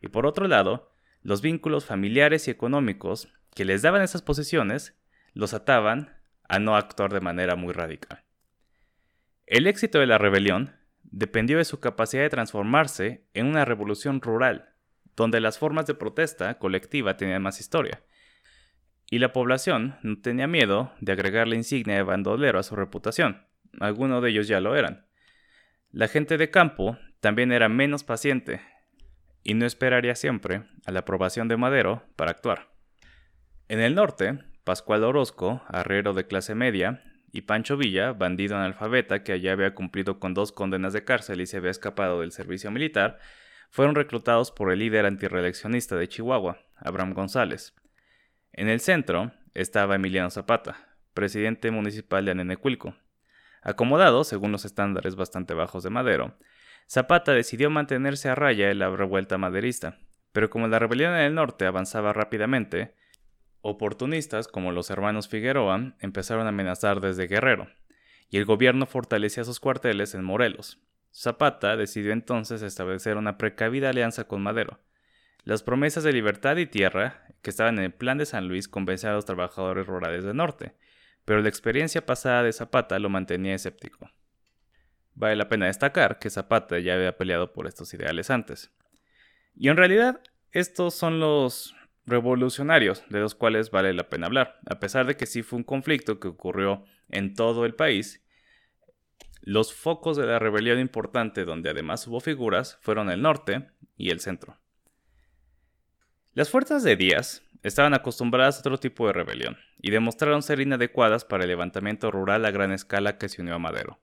Y 0.00 0.08
por 0.08 0.26
otro 0.26 0.46
lado, 0.46 0.92
los 1.22 1.42
vínculos 1.42 1.84
familiares 1.84 2.46
y 2.46 2.50
económicos 2.50 3.28
que 3.54 3.64
les 3.64 3.82
daban 3.82 4.02
esas 4.02 4.22
posiciones 4.22 4.96
los 5.34 5.54
ataban 5.54 6.16
a 6.48 6.58
no 6.58 6.76
actuar 6.76 7.12
de 7.12 7.20
manera 7.20 7.56
muy 7.56 7.72
radical. 7.72 8.24
El 9.46 9.66
éxito 9.66 9.98
de 9.98 10.06
la 10.06 10.18
rebelión 10.18 10.76
dependió 11.02 11.58
de 11.58 11.64
su 11.64 11.80
capacidad 11.80 12.22
de 12.22 12.30
transformarse 12.30 13.26
en 13.34 13.46
una 13.46 13.64
revolución 13.64 14.20
rural 14.20 14.72
donde 15.16 15.40
las 15.40 15.58
formas 15.58 15.86
de 15.86 15.94
protesta 15.94 16.58
colectiva 16.58 17.16
tenían 17.16 17.42
más 17.42 17.60
historia. 17.60 18.02
Y 19.12 19.18
la 19.18 19.34
población 19.34 19.98
no 20.02 20.22
tenía 20.22 20.46
miedo 20.46 20.90
de 21.02 21.12
agregar 21.12 21.46
la 21.46 21.56
insignia 21.56 21.96
de 21.96 22.02
bandolero 22.02 22.58
a 22.58 22.62
su 22.62 22.76
reputación. 22.76 23.46
Algunos 23.78 24.22
de 24.22 24.30
ellos 24.30 24.48
ya 24.48 24.58
lo 24.58 24.74
eran. 24.74 25.04
La 25.90 26.08
gente 26.08 26.38
de 26.38 26.48
campo 26.48 26.96
también 27.20 27.52
era 27.52 27.68
menos 27.68 28.04
paciente 28.04 28.62
y 29.44 29.52
no 29.52 29.66
esperaría 29.66 30.14
siempre 30.14 30.62
a 30.86 30.92
la 30.92 31.00
aprobación 31.00 31.46
de 31.46 31.58
Madero 31.58 32.02
para 32.16 32.30
actuar. 32.30 32.70
En 33.68 33.80
el 33.80 33.94
norte, 33.94 34.38
Pascual 34.64 35.04
Orozco, 35.04 35.62
arriero 35.68 36.14
de 36.14 36.26
clase 36.26 36.54
media, 36.54 37.02
y 37.32 37.42
Pancho 37.42 37.76
Villa, 37.76 38.14
bandido 38.14 38.56
analfabeta 38.56 39.22
que 39.22 39.32
allá 39.32 39.52
había 39.52 39.74
cumplido 39.74 40.20
con 40.20 40.32
dos 40.32 40.52
condenas 40.52 40.94
de 40.94 41.04
cárcel 41.04 41.42
y 41.42 41.46
se 41.46 41.58
había 41.58 41.70
escapado 41.70 42.22
del 42.22 42.32
servicio 42.32 42.70
militar, 42.70 43.18
fueron 43.68 43.94
reclutados 43.94 44.50
por 44.50 44.72
el 44.72 44.78
líder 44.78 45.04
antireeleccionista 45.04 45.96
de 45.96 46.08
Chihuahua, 46.08 46.62
Abraham 46.76 47.12
González. 47.12 47.74
En 48.54 48.68
el 48.68 48.80
centro 48.80 49.32
estaba 49.54 49.94
Emiliano 49.94 50.28
Zapata, 50.28 50.76
presidente 51.14 51.70
municipal 51.70 52.26
de 52.26 52.32
Anenecuilco. 52.32 52.94
Acomodado, 53.62 54.24
según 54.24 54.52
los 54.52 54.66
estándares 54.66 55.16
bastante 55.16 55.54
bajos 55.54 55.82
de 55.82 55.88
Madero, 55.90 56.36
Zapata 56.86 57.32
decidió 57.32 57.70
mantenerse 57.70 58.28
a 58.28 58.34
raya 58.34 58.70
en 58.70 58.80
la 58.80 58.94
revuelta 58.94 59.38
maderista, 59.38 59.98
pero 60.32 60.50
como 60.50 60.68
la 60.68 60.78
rebelión 60.78 61.14
en 61.14 61.20
el 61.22 61.34
norte 61.34 61.64
avanzaba 61.64 62.12
rápidamente, 62.12 62.94
oportunistas 63.62 64.48
como 64.48 64.70
los 64.70 64.90
hermanos 64.90 65.28
Figueroa 65.28 65.94
empezaron 66.00 66.44
a 66.44 66.50
amenazar 66.50 67.00
desde 67.00 67.28
Guerrero, 67.28 67.68
y 68.28 68.36
el 68.36 68.44
gobierno 68.44 68.84
fortalecía 68.84 69.44
sus 69.44 69.60
cuarteles 69.60 70.14
en 70.14 70.24
Morelos. 70.24 70.78
Zapata 71.10 71.76
decidió 71.78 72.12
entonces 72.12 72.60
establecer 72.60 73.16
una 73.16 73.38
precavida 73.38 73.88
alianza 73.88 74.24
con 74.24 74.42
Madero. 74.42 74.78
Las 75.44 75.62
promesas 75.62 76.04
de 76.04 76.12
libertad 76.12 76.56
y 76.56 76.66
tierra 76.66 77.26
que 77.42 77.50
estaban 77.50 77.78
en 77.78 77.84
el 77.84 77.92
plan 77.92 78.16
de 78.16 78.26
San 78.26 78.46
Luis 78.46 78.68
convencían 78.68 79.12
a 79.12 79.16
los 79.16 79.24
trabajadores 79.24 79.86
rurales 79.86 80.24
del 80.24 80.36
norte, 80.36 80.74
pero 81.24 81.40
la 81.40 81.48
experiencia 81.48 82.06
pasada 82.06 82.44
de 82.44 82.52
Zapata 82.52 82.98
lo 83.00 83.08
mantenía 83.08 83.54
escéptico. 83.54 84.10
Vale 85.14 85.36
la 85.36 85.48
pena 85.48 85.66
destacar 85.66 86.18
que 86.18 86.30
Zapata 86.30 86.78
ya 86.78 86.94
había 86.94 87.16
peleado 87.16 87.52
por 87.52 87.66
estos 87.66 87.92
ideales 87.92 88.30
antes. 88.30 88.70
Y 89.54 89.68
en 89.68 89.76
realidad, 89.76 90.20
estos 90.52 90.94
son 90.94 91.18
los 91.18 91.74
revolucionarios 92.06 93.04
de 93.08 93.20
los 93.20 93.34
cuales 93.34 93.70
vale 93.70 93.92
la 93.92 94.08
pena 94.08 94.26
hablar. 94.26 94.60
A 94.66 94.80
pesar 94.80 95.06
de 95.06 95.16
que 95.16 95.26
sí 95.26 95.42
fue 95.42 95.58
un 95.58 95.64
conflicto 95.64 96.20
que 96.20 96.28
ocurrió 96.28 96.84
en 97.08 97.34
todo 97.34 97.66
el 97.66 97.74
país, 97.74 98.24
los 99.40 99.74
focos 99.74 100.16
de 100.16 100.26
la 100.26 100.38
rebelión 100.38 100.78
importante 100.78 101.44
donde 101.44 101.70
además 101.70 102.06
hubo 102.06 102.20
figuras 102.20 102.78
fueron 102.80 103.10
el 103.10 103.22
norte 103.22 103.68
y 103.96 104.10
el 104.10 104.20
centro. 104.20 104.61
Las 106.34 106.48
fuerzas 106.48 106.82
de 106.82 106.96
Díaz 106.96 107.42
estaban 107.62 107.92
acostumbradas 107.92 108.56
a 108.56 108.60
otro 108.60 108.78
tipo 108.78 109.06
de 109.06 109.12
rebelión 109.12 109.58
y 109.82 109.90
demostraron 109.90 110.42
ser 110.42 110.60
inadecuadas 110.60 111.26
para 111.26 111.44
el 111.44 111.50
levantamiento 111.50 112.10
rural 112.10 112.46
a 112.46 112.50
gran 112.50 112.72
escala 112.72 113.18
que 113.18 113.28
se 113.28 113.42
unió 113.42 113.54
a 113.54 113.58
Madero. 113.58 114.00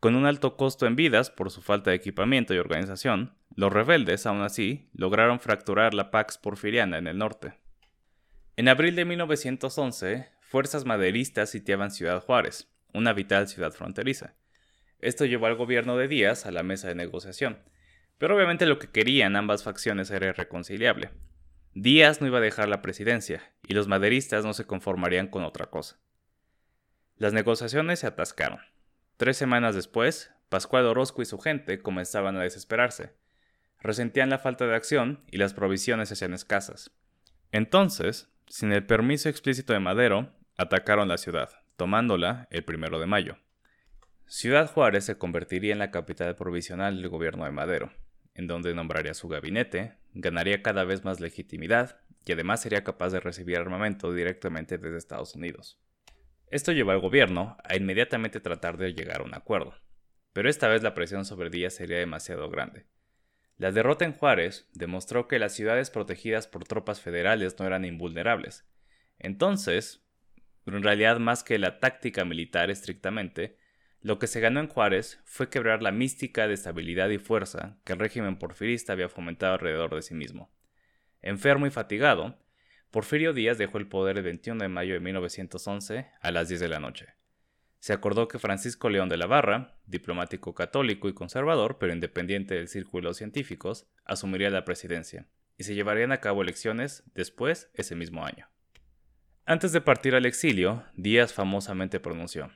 Con 0.00 0.16
un 0.16 0.24
alto 0.24 0.56
costo 0.56 0.86
en 0.86 0.96
vidas 0.96 1.28
por 1.28 1.50
su 1.50 1.60
falta 1.60 1.90
de 1.90 1.96
equipamiento 1.96 2.54
y 2.54 2.58
organización, 2.58 3.34
los 3.54 3.70
rebeldes, 3.70 4.24
aún 4.24 4.40
así, 4.40 4.88
lograron 4.94 5.40
fracturar 5.40 5.92
la 5.92 6.10
Pax 6.10 6.38
Porfiriana 6.38 6.96
en 6.96 7.06
el 7.06 7.18
norte. 7.18 7.52
En 8.56 8.68
abril 8.68 8.96
de 8.96 9.04
1911, 9.04 10.30
fuerzas 10.40 10.86
maderistas 10.86 11.50
sitiaban 11.50 11.90
Ciudad 11.90 12.22
Juárez, 12.22 12.72
una 12.94 13.12
vital 13.12 13.46
ciudad 13.46 13.72
fronteriza. 13.72 14.36
Esto 15.00 15.26
llevó 15.26 15.48
al 15.48 15.56
gobierno 15.56 15.98
de 15.98 16.08
Díaz 16.08 16.46
a 16.46 16.50
la 16.50 16.62
mesa 16.62 16.88
de 16.88 16.94
negociación, 16.94 17.58
pero 18.24 18.36
obviamente 18.36 18.64
lo 18.64 18.78
que 18.78 18.88
querían 18.88 19.36
ambas 19.36 19.64
facciones 19.64 20.10
era 20.10 20.28
irreconciliable. 20.28 21.10
Díaz 21.74 22.22
no 22.22 22.26
iba 22.26 22.38
a 22.38 22.40
dejar 22.40 22.70
la 22.70 22.80
presidencia, 22.80 23.52
y 23.68 23.74
los 23.74 23.86
maderistas 23.86 24.46
no 24.46 24.54
se 24.54 24.64
conformarían 24.64 25.28
con 25.28 25.44
otra 25.44 25.66
cosa. 25.66 25.98
Las 27.18 27.34
negociaciones 27.34 27.98
se 27.98 28.06
atascaron. 28.06 28.60
Tres 29.18 29.36
semanas 29.36 29.74
después, 29.74 30.32
Pascual 30.48 30.86
Orozco 30.86 31.20
y 31.20 31.26
su 31.26 31.38
gente 31.38 31.82
comenzaban 31.82 32.38
a 32.38 32.42
desesperarse. 32.42 33.12
Resentían 33.78 34.30
la 34.30 34.38
falta 34.38 34.66
de 34.66 34.74
acción 34.74 35.22
y 35.30 35.36
las 35.36 35.52
provisiones 35.52 36.08
se 36.08 36.14
hacían 36.14 36.32
escasas. 36.32 36.92
Entonces, 37.52 38.32
sin 38.46 38.72
el 38.72 38.86
permiso 38.86 39.28
explícito 39.28 39.74
de 39.74 39.80
Madero, 39.80 40.32
atacaron 40.56 41.08
la 41.08 41.18
ciudad, 41.18 41.50
tomándola 41.76 42.48
el 42.50 42.64
primero 42.64 42.98
de 42.98 43.06
mayo. 43.06 43.36
Ciudad 44.24 44.72
Juárez 44.72 45.04
se 45.04 45.18
convertiría 45.18 45.74
en 45.74 45.78
la 45.78 45.90
capital 45.90 46.34
provisional 46.36 46.96
del 46.96 47.10
gobierno 47.10 47.44
de 47.44 47.50
Madero, 47.50 47.92
en 48.34 48.46
donde 48.46 48.74
nombraría 48.74 49.14
su 49.14 49.28
gabinete, 49.28 49.94
ganaría 50.12 50.62
cada 50.62 50.84
vez 50.84 51.04
más 51.04 51.20
legitimidad 51.20 52.00
y 52.24 52.32
además 52.32 52.62
sería 52.62 52.84
capaz 52.84 53.10
de 53.10 53.20
recibir 53.20 53.56
armamento 53.56 54.12
directamente 54.12 54.78
desde 54.78 54.98
Estados 54.98 55.34
Unidos. 55.34 55.80
Esto 56.50 56.72
llevó 56.72 56.92
al 56.92 57.00
gobierno 57.00 57.56
a 57.64 57.76
inmediatamente 57.76 58.40
tratar 58.40 58.76
de 58.76 58.92
llegar 58.92 59.20
a 59.20 59.24
un 59.24 59.34
acuerdo, 59.34 59.74
pero 60.32 60.48
esta 60.48 60.68
vez 60.68 60.82
la 60.82 60.94
presión 60.94 61.24
sobre 61.24 61.50
Díaz 61.50 61.74
sería 61.74 61.98
demasiado 61.98 62.50
grande. 62.50 62.86
La 63.56 63.70
derrota 63.70 64.04
en 64.04 64.12
Juárez 64.12 64.68
demostró 64.72 65.28
que 65.28 65.38
las 65.38 65.54
ciudades 65.54 65.90
protegidas 65.90 66.48
por 66.48 66.64
tropas 66.64 67.00
federales 67.00 67.58
no 67.58 67.66
eran 67.66 67.84
invulnerables. 67.84 68.66
Entonces, 69.18 70.04
en 70.66 70.82
realidad 70.82 71.18
más 71.18 71.44
que 71.44 71.58
la 71.58 71.78
táctica 71.78 72.24
militar 72.24 72.70
estrictamente, 72.70 73.56
lo 74.04 74.18
que 74.18 74.26
se 74.26 74.40
ganó 74.40 74.60
en 74.60 74.68
Juárez 74.68 75.18
fue 75.24 75.48
quebrar 75.48 75.82
la 75.82 75.90
mística 75.90 76.46
de 76.46 76.52
estabilidad 76.52 77.08
y 77.08 77.16
fuerza 77.16 77.78
que 77.84 77.94
el 77.94 77.98
régimen 77.98 78.38
porfirista 78.38 78.92
había 78.92 79.08
fomentado 79.08 79.54
alrededor 79.54 79.94
de 79.94 80.02
sí 80.02 80.12
mismo. 80.12 80.52
Enfermo 81.22 81.66
y 81.66 81.70
fatigado, 81.70 82.38
Porfirio 82.90 83.32
Díaz 83.32 83.56
dejó 83.56 83.78
el 83.78 83.88
poder 83.88 84.18
el 84.18 84.24
21 84.24 84.62
de 84.62 84.68
mayo 84.68 84.92
de 84.92 85.00
1911 85.00 86.06
a 86.20 86.30
las 86.30 86.48
10 86.50 86.60
de 86.60 86.68
la 86.68 86.80
noche. 86.80 87.14
Se 87.78 87.94
acordó 87.94 88.28
que 88.28 88.38
Francisco 88.38 88.90
León 88.90 89.08
de 89.08 89.16
la 89.16 89.26
Barra, 89.26 89.78
diplomático 89.86 90.54
católico 90.54 91.08
y 91.08 91.14
conservador, 91.14 91.78
pero 91.78 91.94
independiente 91.94 92.56
del 92.56 92.68
círculo 92.68 93.14
científicos, 93.14 93.88
asumiría 94.04 94.50
la 94.50 94.66
presidencia, 94.66 95.28
y 95.56 95.64
se 95.64 95.74
llevarían 95.74 96.12
a 96.12 96.20
cabo 96.20 96.42
elecciones 96.42 97.04
después 97.14 97.70
ese 97.72 97.96
mismo 97.96 98.26
año. 98.26 98.50
Antes 99.46 99.72
de 99.72 99.80
partir 99.80 100.14
al 100.14 100.26
exilio, 100.26 100.84
Díaz 100.94 101.32
famosamente 101.32 102.00
pronunció, 102.00 102.50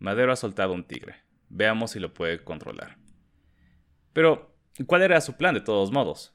Madero 0.00 0.32
ha 0.32 0.36
soltado 0.36 0.72
un 0.72 0.84
tigre, 0.84 1.16
veamos 1.50 1.92
si 1.92 2.00
lo 2.00 2.12
puede 2.14 2.42
controlar. 2.42 2.96
Pero, 4.12 4.56
¿cuál 4.86 5.02
era 5.02 5.20
su 5.20 5.36
plan 5.36 5.54
de 5.54 5.60
todos 5.60 5.92
modos? 5.92 6.34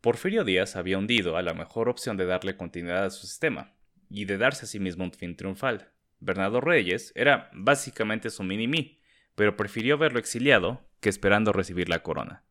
Porfirio 0.00 0.42
Díaz 0.42 0.74
había 0.74 0.98
hundido 0.98 1.36
a 1.36 1.42
la 1.42 1.54
mejor 1.54 1.88
opción 1.88 2.16
de 2.16 2.24
darle 2.24 2.56
continuidad 2.56 3.04
a 3.04 3.10
su 3.10 3.26
sistema 3.26 3.74
y 4.08 4.24
de 4.24 4.38
darse 4.38 4.64
a 4.64 4.68
sí 4.68 4.80
mismo 4.80 5.04
un 5.04 5.12
fin 5.12 5.36
triunfal. 5.36 5.92
Bernardo 6.18 6.62
Reyes 6.62 7.12
era 7.14 7.50
básicamente 7.52 8.30
su 8.30 8.42
mini-mí, 8.42 8.98
pero 9.34 9.54
prefirió 9.54 9.98
verlo 9.98 10.18
exiliado 10.18 10.88
que 11.00 11.10
esperando 11.10 11.52
recibir 11.52 11.88
la 11.88 12.02
corona. 12.02 12.42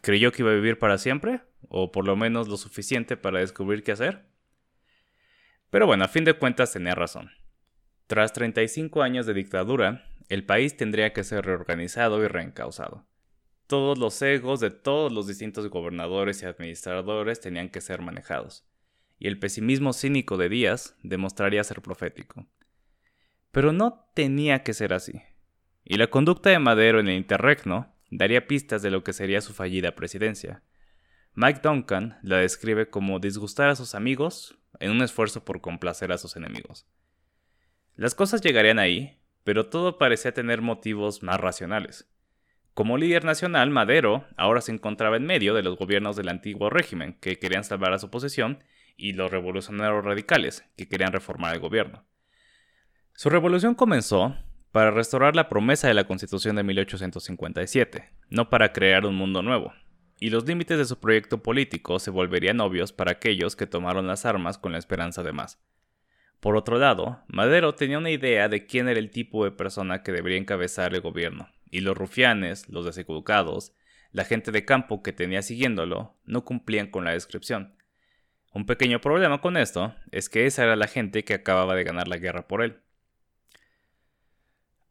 ¿Creyó 0.00 0.32
que 0.32 0.42
iba 0.42 0.52
a 0.52 0.54
vivir 0.54 0.78
para 0.78 0.96
siempre? 0.96 1.42
¿O 1.68 1.92
por 1.92 2.06
lo 2.06 2.16
menos 2.16 2.48
lo 2.48 2.56
suficiente 2.56 3.16
para 3.16 3.40
descubrir 3.40 3.82
qué 3.82 3.92
hacer? 3.92 4.24
Pero 5.68 5.86
bueno, 5.86 6.04
a 6.04 6.08
fin 6.08 6.24
de 6.24 6.32
cuentas 6.32 6.72
tenía 6.72 6.94
razón. 6.94 7.30
Tras 8.10 8.32
35 8.32 9.04
años 9.04 9.24
de 9.24 9.34
dictadura, 9.34 10.04
el 10.28 10.44
país 10.44 10.76
tendría 10.76 11.12
que 11.12 11.22
ser 11.22 11.46
reorganizado 11.46 12.24
y 12.24 12.26
reencausado. 12.26 13.06
Todos 13.68 13.98
los 13.98 14.20
egos 14.20 14.58
de 14.58 14.72
todos 14.72 15.12
los 15.12 15.28
distintos 15.28 15.70
gobernadores 15.70 16.42
y 16.42 16.46
administradores 16.46 17.38
tenían 17.38 17.68
que 17.68 17.80
ser 17.80 18.02
manejados, 18.02 18.66
y 19.20 19.28
el 19.28 19.38
pesimismo 19.38 19.92
cínico 19.92 20.38
de 20.38 20.48
Díaz 20.48 20.96
demostraría 21.04 21.62
ser 21.62 21.82
profético. 21.82 22.48
Pero 23.52 23.72
no 23.72 24.10
tenía 24.12 24.64
que 24.64 24.74
ser 24.74 24.92
así, 24.92 25.22
y 25.84 25.96
la 25.96 26.08
conducta 26.08 26.50
de 26.50 26.58
Madero 26.58 26.98
en 26.98 27.06
el 27.06 27.14
interregno 27.14 27.94
daría 28.10 28.48
pistas 28.48 28.82
de 28.82 28.90
lo 28.90 29.04
que 29.04 29.12
sería 29.12 29.40
su 29.40 29.54
fallida 29.54 29.94
presidencia. 29.94 30.64
Mike 31.34 31.60
Duncan 31.62 32.18
la 32.24 32.38
describe 32.38 32.90
como 32.90 33.20
disgustar 33.20 33.68
a 33.68 33.76
sus 33.76 33.94
amigos 33.94 34.58
en 34.80 34.90
un 34.90 35.00
esfuerzo 35.00 35.44
por 35.44 35.60
complacer 35.60 36.10
a 36.10 36.18
sus 36.18 36.34
enemigos. 36.34 36.88
Las 37.96 38.14
cosas 38.14 38.40
llegarían 38.40 38.78
ahí, 38.78 39.18
pero 39.44 39.66
todo 39.66 39.98
parecía 39.98 40.32
tener 40.32 40.62
motivos 40.62 41.22
más 41.22 41.40
racionales. 41.40 42.08
Como 42.74 42.96
líder 42.96 43.24
nacional, 43.24 43.70
Madero 43.70 44.24
ahora 44.36 44.60
se 44.60 44.72
encontraba 44.72 45.16
en 45.16 45.26
medio 45.26 45.54
de 45.54 45.62
los 45.62 45.76
gobiernos 45.76 46.16
del 46.16 46.28
antiguo 46.28 46.70
régimen, 46.70 47.18
que 47.20 47.38
querían 47.38 47.64
salvar 47.64 47.92
a 47.92 47.98
su 47.98 48.10
posesión, 48.10 48.62
y 48.96 49.12
los 49.12 49.30
revolucionarios 49.30 50.04
radicales, 50.04 50.64
que 50.76 50.88
querían 50.88 51.12
reformar 51.12 51.54
el 51.54 51.60
gobierno. 51.60 52.04
Su 53.14 53.28
revolución 53.28 53.74
comenzó 53.74 54.36
para 54.72 54.90
restaurar 54.90 55.34
la 55.34 55.48
promesa 55.48 55.88
de 55.88 55.94
la 55.94 56.06
Constitución 56.06 56.56
de 56.56 56.62
1857, 56.62 58.08
no 58.28 58.50
para 58.50 58.72
crear 58.72 59.04
un 59.04 59.16
mundo 59.16 59.42
nuevo, 59.42 59.72
y 60.20 60.30
los 60.30 60.46
límites 60.46 60.78
de 60.78 60.84
su 60.84 61.00
proyecto 61.00 61.42
político 61.42 61.98
se 61.98 62.10
volverían 62.10 62.60
obvios 62.60 62.92
para 62.92 63.12
aquellos 63.12 63.56
que 63.56 63.66
tomaron 63.66 64.06
las 64.06 64.26
armas 64.26 64.58
con 64.58 64.72
la 64.72 64.78
esperanza 64.78 65.22
de 65.22 65.32
más. 65.32 65.58
Por 66.40 66.56
otro 66.56 66.78
lado, 66.78 67.22
Madero 67.28 67.74
tenía 67.74 67.98
una 67.98 68.10
idea 68.10 68.48
de 68.48 68.66
quién 68.66 68.88
era 68.88 68.98
el 68.98 69.10
tipo 69.10 69.44
de 69.44 69.50
persona 69.50 70.02
que 70.02 70.10
debería 70.10 70.38
encabezar 70.38 70.94
el 70.94 71.02
gobierno, 71.02 71.50
y 71.70 71.80
los 71.80 71.96
rufianes, 71.96 72.68
los 72.70 72.86
deseducados, 72.86 73.74
la 74.10 74.24
gente 74.24 74.50
de 74.50 74.64
campo 74.64 75.02
que 75.02 75.12
tenía 75.12 75.42
siguiéndolo 75.42 76.16
no 76.24 76.44
cumplían 76.44 76.88
con 76.88 77.04
la 77.04 77.12
descripción. 77.12 77.76
Un 78.52 78.66
pequeño 78.66 79.00
problema 79.00 79.40
con 79.40 79.56
esto 79.56 79.94
es 80.10 80.28
que 80.28 80.46
esa 80.46 80.64
era 80.64 80.76
la 80.76 80.88
gente 80.88 81.24
que 81.24 81.34
acababa 81.34 81.76
de 81.76 81.84
ganar 81.84 82.08
la 82.08 82.16
guerra 82.16 82.48
por 82.48 82.62
él. 82.62 82.80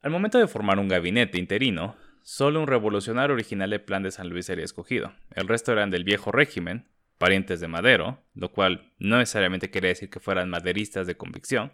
Al 0.01 0.11
momento 0.11 0.37
de 0.37 0.47
formar 0.47 0.79
un 0.79 0.87
gabinete 0.87 1.37
interino, 1.37 1.97
solo 2.21 2.61
un 2.61 2.67
revolucionario 2.67 3.33
original 3.33 3.71
del 3.71 3.81
plan 3.81 4.03
de 4.03 4.11
San 4.11 4.29
Luis 4.29 4.45
sería 4.45 4.63
escogido. 4.63 5.13
El 5.31 5.47
resto 5.47 5.73
eran 5.73 5.89
del 5.89 6.05
viejo 6.05 6.31
régimen, 6.31 6.87
parientes 7.19 7.59
de 7.59 7.67
Madero, 7.67 8.23
lo 8.33 8.51
cual 8.51 8.91
no 8.97 9.17
necesariamente 9.19 9.69
quería 9.69 9.89
decir 9.89 10.09
que 10.09 10.19
fueran 10.19 10.49
maderistas 10.49 11.05
de 11.05 11.17
convicción, 11.17 11.73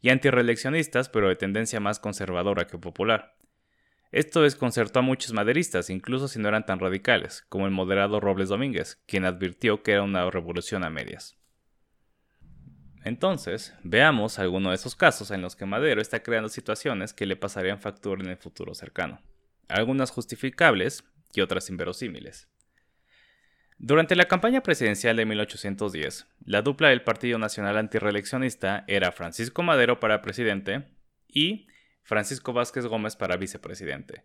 y 0.00 0.10
antireeleccionistas, 0.10 1.08
pero 1.08 1.28
de 1.28 1.34
tendencia 1.34 1.80
más 1.80 1.98
conservadora 1.98 2.68
que 2.68 2.78
popular. 2.78 3.36
Esto 4.12 4.42
desconcertó 4.42 5.00
a 5.00 5.02
muchos 5.02 5.32
maderistas, 5.32 5.90
incluso 5.90 6.28
si 6.28 6.38
no 6.38 6.48
eran 6.48 6.64
tan 6.64 6.78
radicales, 6.78 7.44
como 7.48 7.66
el 7.66 7.72
moderado 7.72 8.20
Robles 8.20 8.50
Domínguez, 8.50 9.02
quien 9.06 9.24
advirtió 9.24 9.82
que 9.82 9.92
era 9.92 10.02
una 10.02 10.30
revolución 10.30 10.84
a 10.84 10.90
medias. 10.90 11.36
Entonces, 13.02 13.74
veamos 13.82 14.38
algunos 14.38 14.70
de 14.70 14.76
esos 14.76 14.94
casos 14.94 15.30
en 15.30 15.40
los 15.40 15.56
que 15.56 15.66
Madero 15.66 16.00
está 16.00 16.22
creando 16.22 16.48
situaciones 16.48 17.12
que 17.12 17.26
le 17.26 17.36
pasarían 17.36 17.80
factura 17.80 18.22
en 18.22 18.30
el 18.30 18.36
futuro 18.36 18.74
cercano, 18.74 19.20
algunas 19.68 20.10
justificables 20.10 21.04
y 21.32 21.40
otras 21.40 21.70
inverosímiles. 21.70 22.48
Durante 23.78 24.16
la 24.16 24.24
campaña 24.24 24.62
presidencial 24.62 25.16
de 25.16 25.26
1810, 25.26 26.26
la 26.46 26.62
dupla 26.62 26.88
del 26.88 27.02
Partido 27.02 27.38
Nacional 27.38 27.76
Antireeleccionista 27.76 28.84
era 28.88 29.12
Francisco 29.12 29.62
Madero 29.62 30.00
para 30.00 30.22
presidente 30.22 30.86
y 31.28 31.66
Francisco 32.02 32.54
Vázquez 32.54 32.86
Gómez 32.86 33.16
para 33.16 33.36
vicepresidente. 33.36 34.24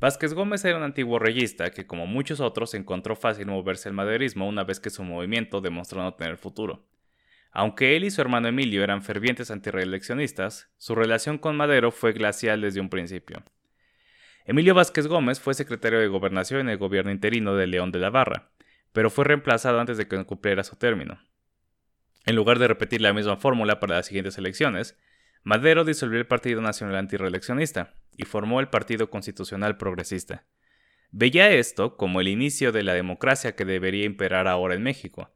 Vázquez 0.00 0.32
Gómez 0.32 0.64
era 0.64 0.78
un 0.78 0.84
antiguo 0.84 1.18
reyista 1.18 1.70
que, 1.70 1.86
como 1.86 2.06
muchos 2.06 2.40
otros, 2.40 2.72
encontró 2.72 3.14
fácil 3.14 3.46
moverse 3.46 3.90
al 3.90 3.94
maderismo 3.94 4.48
una 4.48 4.64
vez 4.64 4.80
que 4.80 4.88
su 4.88 5.04
movimiento 5.04 5.60
demostró 5.60 6.02
no 6.02 6.14
tener 6.14 6.38
futuro. 6.38 6.88
Aunque 7.50 7.94
él 7.94 8.04
y 8.04 8.10
su 8.10 8.22
hermano 8.22 8.48
Emilio 8.48 8.82
eran 8.82 9.02
fervientes 9.02 9.50
antireeleccionistas, 9.50 10.70
su 10.78 10.94
relación 10.94 11.36
con 11.36 11.58
Madero 11.58 11.90
fue 11.90 12.14
glacial 12.14 12.62
desde 12.62 12.80
un 12.80 12.88
principio. 12.88 13.44
Emilio 14.46 14.74
Vázquez 14.74 15.06
Gómez 15.06 15.40
fue 15.40 15.52
secretario 15.52 16.00
de 16.00 16.08
Gobernación 16.08 16.62
en 16.62 16.70
el 16.70 16.78
gobierno 16.78 17.12
interino 17.12 17.54
de 17.54 17.66
León 17.66 17.92
de 17.92 17.98
la 18.00 18.10
Barra, 18.10 18.50
pero 18.92 19.10
fue 19.10 19.24
reemplazado 19.24 19.80
antes 19.80 19.96
de 19.96 20.06
que 20.06 20.24
cumpliera 20.24 20.64
su 20.64 20.76
término. 20.76 21.18
En 22.24 22.36
lugar 22.36 22.58
de 22.58 22.68
repetir 22.68 23.00
la 23.00 23.12
misma 23.12 23.36
fórmula 23.36 23.80
para 23.80 23.96
las 23.96 24.06
siguientes 24.06 24.38
elecciones, 24.38 24.96
Madero 25.42 25.84
disolvió 25.84 26.18
el 26.18 26.26
Partido 26.26 26.60
Nacional 26.60 26.96
Antireeleccionista 26.96 27.94
y 28.16 28.24
formó 28.24 28.60
el 28.60 28.68
Partido 28.68 29.10
Constitucional 29.10 29.76
Progresista. 29.76 30.46
Veía 31.10 31.50
esto 31.50 31.96
como 31.96 32.20
el 32.20 32.28
inicio 32.28 32.70
de 32.70 32.84
la 32.84 32.94
democracia 32.94 33.56
que 33.56 33.64
debería 33.64 34.04
imperar 34.04 34.46
ahora 34.46 34.74
en 34.74 34.82
México. 34.82 35.34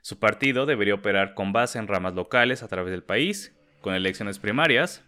Su 0.00 0.18
partido 0.18 0.66
debería 0.66 0.94
operar 0.94 1.34
con 1.34 1.52
base 1.52 1.78
en 1.78 1.86
ramas 1.86 2.14
locales 2.14 2.62
a 2.62 2.68
través 2.68 2.90
del 2.90 3.04
país, 3.04 3.56
con 3.80 3.94
elecciones 3.94 4.38
primarias 4.38 5.04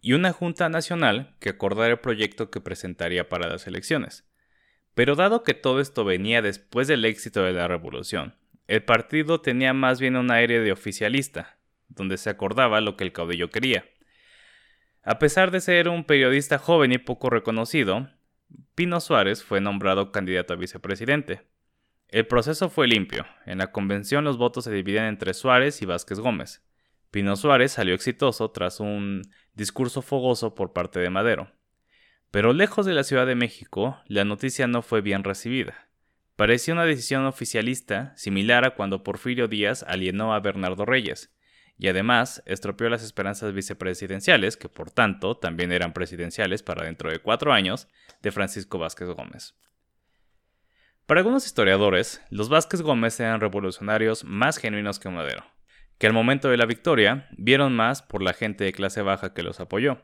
y 0.00 0.14
una 0.14 0.32
Junta 0.32 0.68
Nacional 0.68 1.36
que 1.40 1.50
acordara 1.50 1.92
el 1.92 2.00
proyecto 2.00 2.50
que 2.50 2.60
presentaría 2.60 3.28
para 3.28 3.48
las 3.48 3.66
elecciones. 3.66 4.24
Pero 4.94 5.16
dado 5.16 5.42
que 5.42 5.54
todo 5.54 5.80
esto 5.80 6.04
venía 6.04 6.40
después 6.40 6.88
del 6.88 7.04
éxito 7.04 7.42
de 7.42 7.52
la 7.52 7.68
revolución, 7.68 8.34
el 8.66 8.82
partido 8.82 9.40
tenía 9.40 9.74
más 9.74 10.00
bien 10.00 10.16
un 10.16 10.30
aire 10.30 10.60
de 10.60 10.72
oficialista, 10.72 11.58
donde 11.88 12.16
se 12.16 12.30
acordaba 12.30 12.80
lo 12.80 12.96
que 12.96 13.04
el 13.04 13.12
caudillo 13.12 13.50
quería. 13.50 13.84
A 15.02 15.18
pesar 15.18 15.50
de 15.50 15.60
ser 15.60 15.88
un 15.88 16.04
periodista 16.04 16.58
joven 16.58 16.92
y 16.92 16.98
poco 16.98 17.28
reconocido, 17.28 18.08
Pino 18.74 19.00
Suárez 19.00 19.44
fue 19.44 19.60
nombrado 19.60 20.12
candidato 20.12 20.54
a 20.54 20.56
vicepresidente. 20.56 21.42
El 22.08 22.26
proceso 22.26 22.70
fue 22.70 22.86
limpio. 22.86 23.26
En 23.44 23.58
la 23.58 23.72
convención 23.72 24.24
los 24.24 24.38
votos 24.38 24.64
se 24.64 24.72
dividen 24.72 25.04
entre 25.04 25.34
Suárez 25.34 25.82
y 25.82 25.86
Vázquez 25.86 26.20
Gómez. 26.20 26.64
Pino 27.10 27.36
Suárez 27.36 27.72
salió 27.72 27.94
exitoso 27.94 28.50
tras 28.50 28.80
un 28.80 29.22
discurso 29.54 30.00
fogoso 30.00 30.54
por 30.54 30.72
parte 30.72 31.00
de 31.00 31.10
Madero. 31.10 31.50
Pero 32.34 32.52
lejos 32.52 32.84
de 32.84 32.94
la 32.94 33.04
Ciudad 33.04 33.28
de 33.28 33.36
México, 33.36 34.02
la 34.08 34.24
noticia 34.24 34.66
no 34.66 34.82
fue 34.82 35.02
bien 35.02 35.22
recibida. 35.22 35.86
Parecía 36.34 36.74
una 36.74 36.84
decisión 36.84 37.26
oficialista, 37.26 38.12
similar 38.16 38.64
a 38.64 38.74
cuando 38.74 39.04
Porfirio 39.04 39.46
Díaz 39.46 39.84
alienó 39.86 40.34
a 40.34 40.40
Bernardo 40.40 40.84
Reyes, 40.84 41.32
y 41.78 41.86
además 41.86 42.42
estropeó 42.44 42.88
las 42.88 43.04
esperanzas 43.04 43.54
vicepresidenciales, 43.54 44.56
que 44.56 44.68
por 44.68 44.90
tanto 44.90 45.36
también 45.36 45.70
eran 45.70 45.92
presidenciales 45.92 46.64
para 46.64 46.84
dentro 46.84 47.08
de 47.08 47.20
cuatro 47.20 47.52
años, 47.52 47.86
de 48.20 48.32
Francisco 48.32 48.78
Vázquez 48.78 49.10
Gómez. 49.10 49.54
Para 51.06 51.20
algunos 51.20 51.46
historiadores, 51.46 52.20
los 52.30 52.48
Vázquez 52.48 52.82
Gómez 52.82 53.20
eran 53.20 53.40
revolucionarios 53.40 54.24
más 54.24 54.56
genuinos 54.56 54.98
que 54.98 55.08
Madero, 55.08 55.44
que 55.98 56.08
al 56.08 56.12
momento 56.12 56.48
de 56.48 56.56
la 56.56 56.66
victoria 56.66 57.28
vieron 57.38 57.76
más 57.76 58.02
por 58.02 58.24
la 58.24 58.32
gente 58.32 58.64
de 58.64 58.72
clase 58.72 59.02
baja 59.02 59.34
que 59.34 59.44
los 59.44 59.60
apoyó. 59.60 60.02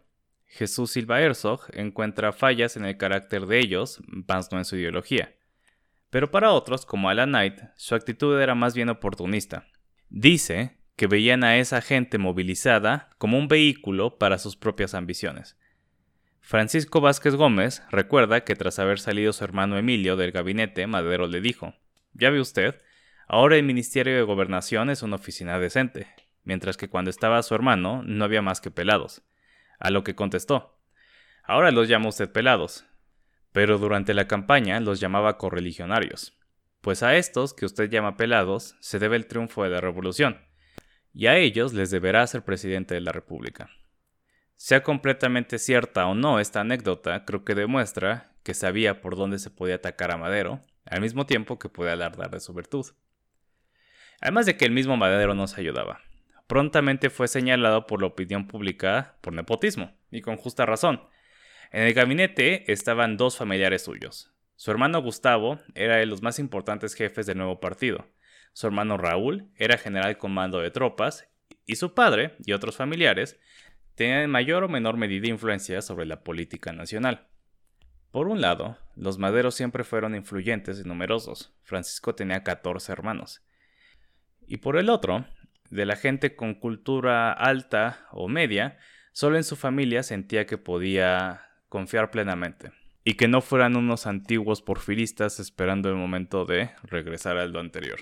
Jesús 0.52 0.90
Silva 0.90 1.20
Herzog 1.20 1.60
encuentra 1.74 2.32
fallas 2.32 2.76
en 2.76 2.84
el 2.84 2.96
carácter 2.96 3.46
de 3.46 3.60
ellos, 3.60 4.02
más 4.08 4.50
no 4.50 4.58
en 4.58 4.64
su 4.64 4.76
ideología. 4.76 5.36
Pero 6.10 6.32
para 6.32 6.50
otros, 6.50 6.84
como 6.84 7.08
Alan 7.08 7.30
Knight, 7.30 7.60
su 7.76 7.94
actitud 7.94 8.38
era 8.38 8.56
más 8.56 8.74
bien 8.74 8.88
oportunista. 8.88 9.68
Dice 10.08 10.76
que 10.96 11.06
veían 11.06 11.44
a 11.44 11.56
esa 11.58 11.80
gente 11.80 12.18
movilizada 12.18 13.10
como 13.16 13.38
un 13.38 13.46
vehículo 13.46 14.18
para 14.18 14.38
sus 14.38 14.56
propias 14.56 14.94
ambiciones. 14.94 15.56
Francisco 16.40 17.00
Vázquez 17.00 17.36
Gómez 17.36 17.84
recuerda 17.92 18.42
que 18.42 18.56
tras 18.56 18.80
haber 18.80 18.98
salido 18.98 19.32
su 19.32 19.44
hermano 19.44 19.78
Emilio 19.78 20.16
del 20.16 20.32
gabinete, 20.32 20.88
Madero 20.88 21.28
le 21.28 21.40
dijo, 21.40 21.74
Ya 22.12 22.30
ve 22.30 22.40
usted, 22.40 22.82
ahora 23.28 23.56
el 23.56 23.62
Ministerio 23.62 24.16
de 24.16 24.22
Gobernación 24.22 24.90
es 24.90 25.04
una 25.04 25.14
oficina 25.14 25.60
decente, 25.60 26.08
mientras 26.42 26.76
que 26.76 26.88
cuando 26.88 27.08
estaba 27.08 27.40
su 27.44 27.54
hermano 27.54 28.02
no 28.04 28.24
había 28.24 28.42
más 28.42 28.60
que 28.60 28.72
pelados. 28.72 29.22
A 29.80 29.90
lo 29.90 30.04
que 30.04 30.14
contestó, 30.14 30.80
Ahora 31.50 31.72
los 31.72 31.88
llama 31.88 32.10
usted 32.10 32.30
pelados, 32.30 32.84
pero 33.50 33.76
durante 33.78 34.14
la 34.14 34.28
campaña 34.28 34.78
los 34.78 35.00
llamaba 35.00 35.36
correligionarios, 35.36 36.38
pues 36.80 37.02
a 37.02 37.16
estos 37.16 37.54
que 37.54 37.66
usted 37.66 37.90
llama 37.90 38.16
pelados 38.16 38.76
se 38.78 39.00
debe 39.00 39.16
el 39.16 39.26
triunfo 39.26 39.64
de 39.64 39.70
la 39.70 39.80
revolución 39.80 40.38
y 41.12 41.26
a 41.26 41.36
ellos 41.36 41.72
les 41.72 41.90
deberá 41.90 42.24
ser 42.28 42.44
presidente 42.44 42.94
de 42.94 43.00
la 43.00 43.10
República. 43.10 43.68
Sea 44.54 44.84
completamente 44.84 45.58
cierta 45.58 46.06
o 46.06 46.14
no 46.14 46.38
esta 46.38 46.60
anécdota, 46.60 47.24
creo 47.24 47.44
que 47.44 47.56
demuestra 47.56 48.32
que 48.44 48.54
sabía 48.54 49.00
por 49.00 49.16
dónde 49.16 49.40
se 49.40 49.50
podía 49.50 49.74
atacar 49.74 50.12
a 50.12 50.18
Madero, 50.18 50.60
al 50.84 51.00
mismo 51.00 51.26
tiempo 51.26 51.58
que 51.58 51.68
podía 51.68 51.94
alardar 51.94 52.30
de 52.30 52.38
su 52.38 52.54
virtud. 52.54 52.86
Además 54.20 54.46
de 54.46 54.56
que 54.56 54.66
el 54.66 54.70
mismo 54.70 54.96
Madero 54.96 55.34
nos 55.34 55.58
ayudaba. 55.58 56.00
Prontamente 56.50 57.10
fue 57.10 57.28
señalado 57.28 57.86
por 57.86 58.00
la 58.00 58.08
opinión 58.08 58.48
pública 58.48 59.14
por 59.20 59.32
nepotismo, 59.32 59.96
y 60.10 60.20
con 60.20 60.36
justa 60.36 60.66
razón. 60.66 61.00
En 61.70 61.84
el 61.84 61.94
gabinete 61.94 62.72
estaban 62.72 63.16
dos 63.16 63.36
familiares 63.36 63.84
suyos. 63.84 64.32
Su 64.56 64.72
hermano 64.72 65.00
Gustavo 65.00 65.60
era 65.76 65.98
de 65.98 66.06
los 66.06 66.22
más 66.22 66.40
importantes 66.40 66.94
jefes 66.94 67.26
del 67.26 67.38
nuevo 67.38 67.60
partido, 67.60 68.08
su 68.52 68.66
hermano 68.66 68.96
Raúl 68.96 69.48
era 69.54 69.78
general 69.78 70.18
comando 70.18 70.58
de 70.58 70.72
tropas 70.72 71.28
y 71.66 71.76
su 71.76 71.94
padre 71.94 72.34
y 72.44 72.52
otros 72.52 72.76
familiares 72.76 73.38
tenían 73.94 74.22
en 74.22 74.30
mayor 74.30 74.64
o 74.64 74.68
menor 74.68 74.96
medida 74.96 75.28
influencia 75.28 75.80
sobre 75.82 76.04
la 76.04 76.24
política 76.24 76.72
nacional. 76.72 77.28
Por 78.10 78.26
un 78.26 78.40
lado, 78.40 78.76
los 78.96 79.18
maderos 79.18 79.54
siempre 79.54 79.84
fueron 79.84 80.16
influyentes 80.16 80.80
y 80.80 80.88
numerosos. 80.88 81.54
Francisco 81.62 82.16
tenía 82.16 82.42
14 82.42 82.90
hermanos. 82.90 83.40
Y 84.48 84.56
por 84.56 84.76
el 84.76 84.90
otro, 84.90 85.26
de 85.70 85.86
la 85.86 85.96
gente 85.96 86.36
con 86.36 86.54
cultura 86.54 87.32
alta 87.32 88.06
o 88.12 88.28
media, 88.28 88.78
solo 89.12 89.36
en 89.36 89.44
su 89.44 89.56
familia 89.56 90.02
sentía 90.02 90.46
que 90.46 90.58
podía 90.58 91.46
confiar 91.68 92.10
plenamente. 92.10 92.72
Y 93.02 93.14
que 93.14 93.28
no 93.28 93.40
fueran 93.40 93.76
unos 93.76 94.06
antiguos 94.06 94.60
porfiristas 94.60 95.40
esperando 95.40 95.88
el 95.88 95.94
momento 95.94 96.44
de 96.44 96.70
regresar 96.82 97.38
al 97.38 97.52
lo 97.52 97.60
anterior. 97.60 98.00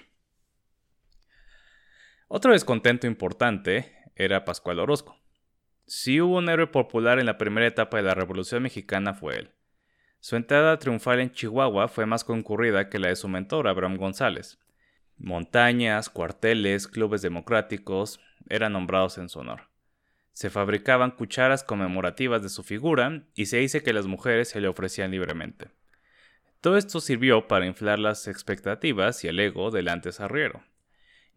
Otro 2.26 2.52
descontento 2.52 3.06
importante 3.06 3.92
era 4.16 4.44
Pascual 4.44 4.80
Orozco. 4.80 5.16
Si 5.86 6.20
hubo 6.20 6.36
un 6.36 6.48
héroe 6.48 6.66
popular 6.66 7.18
en 7.18 7.26
la 7.26 7.38
primera 7.38 7.66
etapa 7.66 7.96
de 7.96 8.02
la 8.02 8.14
Revolución 8.14 8.62
Mexicana 8.62 9.14
fue 9.14 9.36
él. 9.36 9.50
Su 10.20 10.36
entrada 10.36 10.78
triunfal 10.78 11.20
en 11.20 11.30
Chihuahua 11.30 11.88
fue 11.88 12.04
más 12.04 12.24
concurrida 12.24 12.88
que 12.88 12.98
la 12.98 13.08
de 13.08 13.16
su 13.16 13.28
mentor 13.28 13.68
Abraham 13.68 13.96
González. 13.96 14.58
Montañas, 15.18 16.08
cuarteles, 16.08 16.88
clubes 16.88 17.22
democráticos 17.22 18.20
eran 18.48 18.72
nombrados 18.72 19.18
en 19.18 19.28
su 19.28 19.40
honor. 19.40 19.68
Se 20.32 20.50
fabricaban 20.50 21.10
cucharas 21.10 21.64
conmemorativas 21.64 22.42
de 22.42 22.48
su 22.48 22.62
figura 22.62 23.24
y 23.34 23.46
se 23.46 23.58
dice 23.58 23.82
que 23.82 23.92
las 23.92 24.06
mujeres 24.06 24.48
se 24.48 24.60
le 24.60 24.68
ofrecían 24.68 25.10
libremente. 25.10 25.68
Todo 26.60 26.76
esto 26.76 27.00
sirvió 27.00 27.48
para 27.48 27.66
inflar 27.66 27.98
las 27.98 28.28
expectativas 28.28 29.24
y 29.24 29.28
el 29.28 29.40
ego 29.40 29.70
del 29.70 29.88
antes 29.88 30.20
arriero 30.20 30.62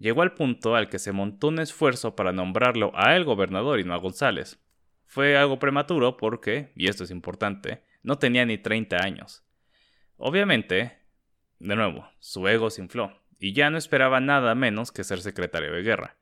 llegó 0.01 0.23
al 0.23 0.33
punto 0.33 0.75
al 0.75 0.89
que 0.89 0.97
se 0.97 1.11
montó 1.11 1.49
un 1.49 1.59
esfuerzo 1.59 2.15
para 2.15 2.33
nombrarlo 2.33 2.91
a 2.95 3.15
el 3.15 3.23
gobernador 3.23 3.79
y 3.79 3.83
no 3.83 3.93
a 3.93 3.97
González. 3.97 4.59
Fue 5.05 5.37
algo 5.37 5.59
prematuro 5.59 6.17
porque, 6.17 6.71
y 6.75 6.87
esto 6.87 7.03
es 7.03 7.11
importante, 7.11 7.83
no 8.01 8.17
tenía 8.17 8.43
ni 8.45 8.57
30 8.57 8.97
años. 8.97 9.45
Obviamente, 10.17 10.97
de 11.59 11.75
nuevo, 11.75 12.09
su 12.19 12.47
ego 12.47 12.71
se 12.71 12.81
infló 12.81 13.20
y 13.41 13.53
ya 13.53 13.71
no 13.71 13.79
esperaba 13.79 14.19
nada 14.19 14.53
menos 14.53 14.91
que 14.91 15.03
ser 15.03 15.19
secretario 15.19 15.73
de 15.73 15.81
guerra, 15.81 16.15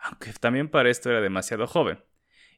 aunque 0.00 0.32
también 0.32 0.68
para 0.68 0.90
esto 0.90 1.08
era 1.08 1.20
demasiado 1.20 1.68
joven 1.68 2.02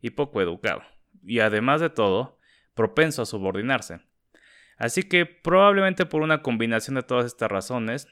y 0.00 0.10
poco 0.10 0.40
educado, 0.40 0.82
y 1.22 1.40
además 1.40 1.82
de 1.82 1.90
todo, 1.90 2.38
propenso 2.74 3.20
a 3.20 3.26
subordinarse. 3.26 4.00
Así 4.78 5.02
que 5.02 5.26
probablemente 5.26 6.06
por 6.06 6.22
una 6.22 6.40
combinación 6.40 6.96
de 6.96 7.02
todas 7.02 7.26
estas 7.26 7.50
razones, 7.50 8.08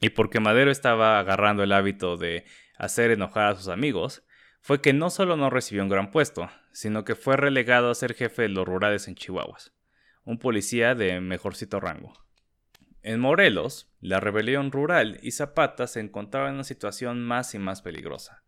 y 0.00 0.10
porque 0.10 0.40
Madero 0.40 0.72
estaba 0.72 1.20
agarrando 1.20 1.62
el 1.62 1.72
hábito 1.72 2.16
de 2.16 2.44
hacer 2.76 3.12
enojar 3.12 3.46
a 3.46 3.54
sus 3.54 3.68
amigos, 3.68 4.24
fue 4.60 4.80
que 4.80 4.92
no 4.92 5.08
solo 5.08 5.36
no 5.36 5.50
recibió 5.50 5.84
un 5.84 5.88
gran 5.88 6.10
puesto, 6.10 6.50
sino 6.72 7.04
que 7.04 7.14
fue 7.14 7.36
relegado 7.36 7.92
a 7.92 7.94
ser 7.94 8.14
jefe 8.14 8.42
de 8.42 8.48
los 8.48 8.66
rurales 8.66 9.06
en 9.06 9.14
Chihuahua, 9.14 9.58
un 10.24 10.40
policía 10.40 10.96
de 10.96 11.20
mejorcito 11.20 11.78
rango. 11.78 12.12
En 13.02 13.18
Morelos, 13.18 13.90
la 14.00 14.20
rebelión 14.20 14.70
rural 14.70 15.18
y 15.22 15.32
Zapata 15.32 15.88
se 15.88 15.98
encontraban 15.98 16.50
en 16.50 16.54
una 16.54 16.64
situación 16.64 17.20
más 17.24 17.52
y 17.54 17.58
más 17.58 17.82
peligrosa. 17.82 18.44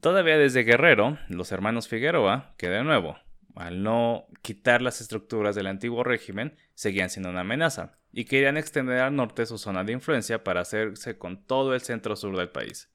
Todavía 0.00 0.36
desde 0.36 0.64
Guerrero, 0.64 1.16
los 1.28 1.52
hermanos 1.52 1.86
Figueroa, 1.86 2.54
que 2.58 2.68
de 2.68 2.82
nuevo, 2.82 3.16
al 3.54 3.84
no 3.84 4.26
quitar 4.42 4.82
las 4.82 5.00
estructuras 5.00 5.54
del 5.54 5.68
antiguo 5.68 6.02
régimen, 6.02 6.56
seguían 6.74 7.08
siendo 7.08 7.30
una 7.30 7.42
amenaza, 7.42 7.98
y 8.12 8.24
querían 8.24 8.56
extender 8.56 8.98
al 8.98 9.14
norte 9.14 9.46
su 9.46 9.58
zona 9.58 9.84
de 9.84 9.92
influencia 9.92 10.42
para 10.42 10.62
hacerse 10.62 11.16
con 11.18 11.44
todo 11.44 11.74
el 11.74 11.82
centro-sur 11.82 12.36
del 12.36 12.48
país. 12.48 12.90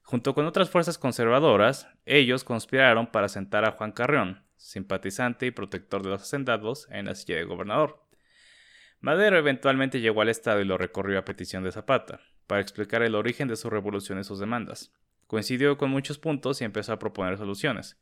Junto 0.00 0.34
con 0.34 0.46
otras 0.46 0.70
fuerzas 0.70 0.96
conservadoras, 0.96 1.88
ellos 2.06 2.42
conspiraron 2.42 3.08
para 3.08 3.28
sentar 3.28 3.66
a 3.66 3.72
Juan 3.72 3.92
Carrión, 3.92 4.44
simpatizante 4.56 5.44
y 5.46 5.50
protector 5.50 6.02
de 6.02 6.10
los 6.10 6.22
hacendados, 6.22 6.86
en 6.90 7.06
la 7.06 7.14
silla 7.14 7.36
de 7.36 7.44
gobernador. 7.44 8.03
Madero 9.04 9.36
eventualmente 9.36 10.00
llegó 10.00 10.22
al 10.22 10.30
Estado 10.30 10.62
y 10.62 10.64
lo 10.64 10.78
recorrió 10.78 11.18
a 11.18 11.26
petición 11.26 11.62
de 11.62 11.72
Zapata, 11.72 12.20
para 12.46 12.62
explicar 12.62 13.02
el 13.02 13.14
origen 13.14 13.48
de 13.48 13.56
su 13.56 13.68
revolución 13.68 14.18
y 14.18 14.24
sus 14.24 14.38
demandas. 14.38 14.94
Coincidió 15.26 15.76
con 15.76 15.90
muchos 15.90 16.16
puntos 16.16 16.62
y 16.62 16.64
empezó 16.64 16.94
a 16.94 16.98
proponer 16.98 17.36
soluciones, 17.36 18.00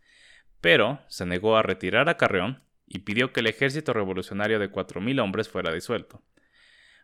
pero 0.60 1.00
se 1.08 1.26
negó 1.26 1.56
a 1.56 1.64
retirar 1.64 2.08
a 2.08 2.16
Carrión 2.16 2.62
y 2.86 3.00
pidió 3.00 3.32
que 3.32 3.40
el 3.40 3.48
ejército 3.48 3.92
revolucionario 3.92 4.60
de 4.60 4.70
4.000 4.70 5.20
hombres 5.20 5.48
fuera 5.48 5.74
disuelto. 5.74 6.22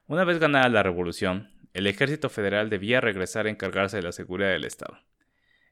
Una 0.07 0.23
vez 0.23 0.39
ganada 0.39 0.69
la 0.69 0.85
revolución, 0.85 1.51
el 1.75 1.89
ejército 1.89 2.29
federal 2.29 2.71
debía 2.71 3.01
regresar 3.01 3.47
a 3.47 3.51
encargarse 3.51 3.97
de 3.97 4.05
la 4.05 4.13
seguridad 4.13 4.51
del 4.51 4.65
Estado. 4.65 4.97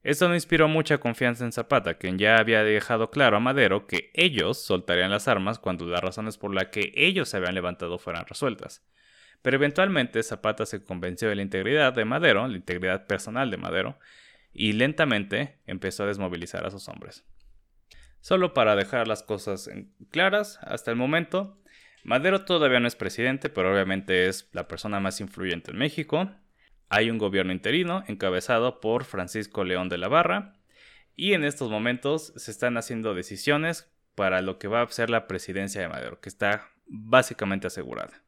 Esto 0.07 0.29
no 0.29 0.37
inspiró 0.37 0.69
mucha 0.69 0.99
confianza 0.99 1.45
en 1.45 1.51
Zapata, 1.51 1.95
quien 1.95 2.17
ya 2.17 2.37
había 2.37 2.63
dejado 2.63 3.11
claro 3.11 3.39
a 3.39 3.41
Madero 3.41 3.89
que 3.89 4.13
ellos 4.15 4.63
soltarían 4.63 5.11
las 5.11 5.27
armas 5.27 5.59
cuando 5.59 5.85
las 5.85 6.01
razones 6.01 6.39
por 6.39 6.55
las 6.55 6.67
que 6.67 6.93
ellos 6.95 7.29
se 7.29 7.39
habían 7.39 7.57
levantado 7.57 7.99
fueran 7.99 8.25
resueltas. 8.25 8.87
Pero 9.43 9.57
eventualmente 9.57 10.23
Zapata 10.23 10.65
se 10.65 10.85
convenció 10.85 11.29
de 11.29 11.35
la 11.35 11.43
integridad 11.43 11.93
de 11.93 12.05
Madero, 12.05 12.47
la 12.47 12.57
integridad 12.57 13.09
personal 13.09 13.51
de 13.51 13.57
Madero, 13.57 13.99
y 14.53 14.75
lentamente 14.75 15.59
empezó 15.67 16.05
a 16.05 16.07
desmovilizar 16.07 16.65
a 16.65 16.71
sus 16.71 16.89
hombres. 16.89 17.25
Solo 18.21 18.55
para 18.55 18.77
dejar 18.77 19.09
las 19.09 19.25
cosas 19.25 19.69
claras, 20.13 20.61
hasta 20.63 20.93
el 20.93 20.97
momento, 20.97 21.61
Madero 22.05 22.45
todavía 22.45 22.79
no 22.79 22.87
es 22.87 22.95
presidente, 22.95 23.49
pero 23.49 23.73
obviamente 23.73 24.29
es 24.29 24.49
la 24.53 24.69
persona 24.69 25.01
más 25.01 25.21
influyente 25.21 25.73
en 25.73 25.79
México, 25.79 26.31
hay 26.89 27.11
un 27.11 27.19
gobierno 27.19 27.53
interino 27.53 28.05
encabezado 28.07 28.81
por 28.81 29.05
Francisco 29.05 29.65
León 29.65 29.89
de 29.89 29.99
la 29.99 30.09
Barra 30.09 30.55
y 31.15 31.33
en 31.33 31.45
estos 31.45 31.71
momentos 31.71 32.33
se 32.37 32.51
están 32.51 32.77
haciendo 32.77 33.15
decisiones 33.15 33.93
para 34.15 34.43
lo 34.43 34.59
que 34.59 34.69
va 34.69 34.83
a 34.83 34.89
ser 34.89 35.11
la 35.11 35.27
presidencia 35.27 35.81
de 35.81 35.89
Madero, 35.89 36.21
que 36.21 36.29
está 36.29 36.71
básicamente 36.87 37.67
asegurada. 37.67 38.23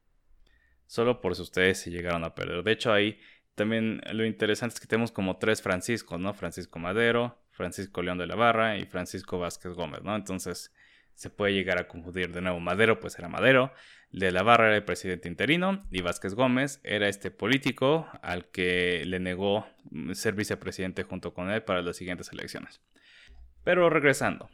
Solo 0.87 1.21
por 1.21 1.37
si 1.37 1.43
ustedes 1.43 1.79
se 1.81 1.91
llegaron 1.91 2.25
a 2.25 2.35
perder. 2.35 2.63
De 2.63 2.73
hecho, 2.73 2.93
ahí 2.93 3.21
también 3.55 4.01
lo 4.13 4.25
interesante 4.25 4.75
es 4.75 4.81
que 4.81 4.87
tenemos 4.87 5.13
como 5.13 5.37
tres 5.37 5.61
Franciscos, 5.63 6.19
¿no? 6.19 6.33
Francisco 6.33 6.79
Madero, 6.79 7.39
Francisco 7.51 8.03
León 8.03 8.19
de 8.19 8.27
la 8.27 8.37
Barra 8.37 8.79
y 8.79 8.87
Francisco 8.87 9.39
Vázquez 9.39 9.73
Gómez, 9.73 10.03
¿no? 10.03 10.15
Entonces 10.17 10.73
se 11.15 11.31
puede 11.31 11.53
llegar 11.53 11.79
a 11.79 11.89
confundir 11.89 12.33
de 12.33 12.41
nuevo. 12.41 12.61
Madero 12.61 13.01
pues 13.01 13.19
era 13.19 13.29
Madero, 13.29 13.73
de 14.11 14.33
la 14.33 14.43
Barra 14.43 14.69
era 14.69 14.77
el 14.77 14.85
presidente 14.85 15.29
interino 15.29 15.87
y 15.91 16.01
Vázquez 16.01 16.35
Gómez 16.35 16.81
era 16.83 17.09
este 17.09 17.31
político 17.31 18.09
al 18.23 18.47
que 18.47 19.03
le 19.07 19.21
negó 19.21 19.67
ser 20.13 20.35
vicepresidente 20.35 21.03
junto 21.03 21.35
con 21.35 21.51
él 21.51 21.63
para 21.63 21.83
las 21.83 21.97
siguientes 21.97 22.33
elecciones. 22.33 22.81
Pero 23.65 23.91
regresando, 23.91 24.49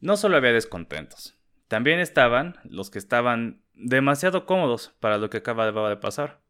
no 0.00 0.16
solo 0.16 0.36
había 0.36 0.52
descontentos, 0.52 1.36
también 1.68 1.98
estaban 1.98 2.56
los 2.64 2.90
que 2.90 2.98
estaban 2.98 3.62
demasiado 3.74 4.46
cómodos 4.46 4.94
para 5.00 5.18
lo 5.18 5.30
que 5.30 5.38
acababa 5.38 5.88
de 5.90 5.96
pasar. 5.96 6.40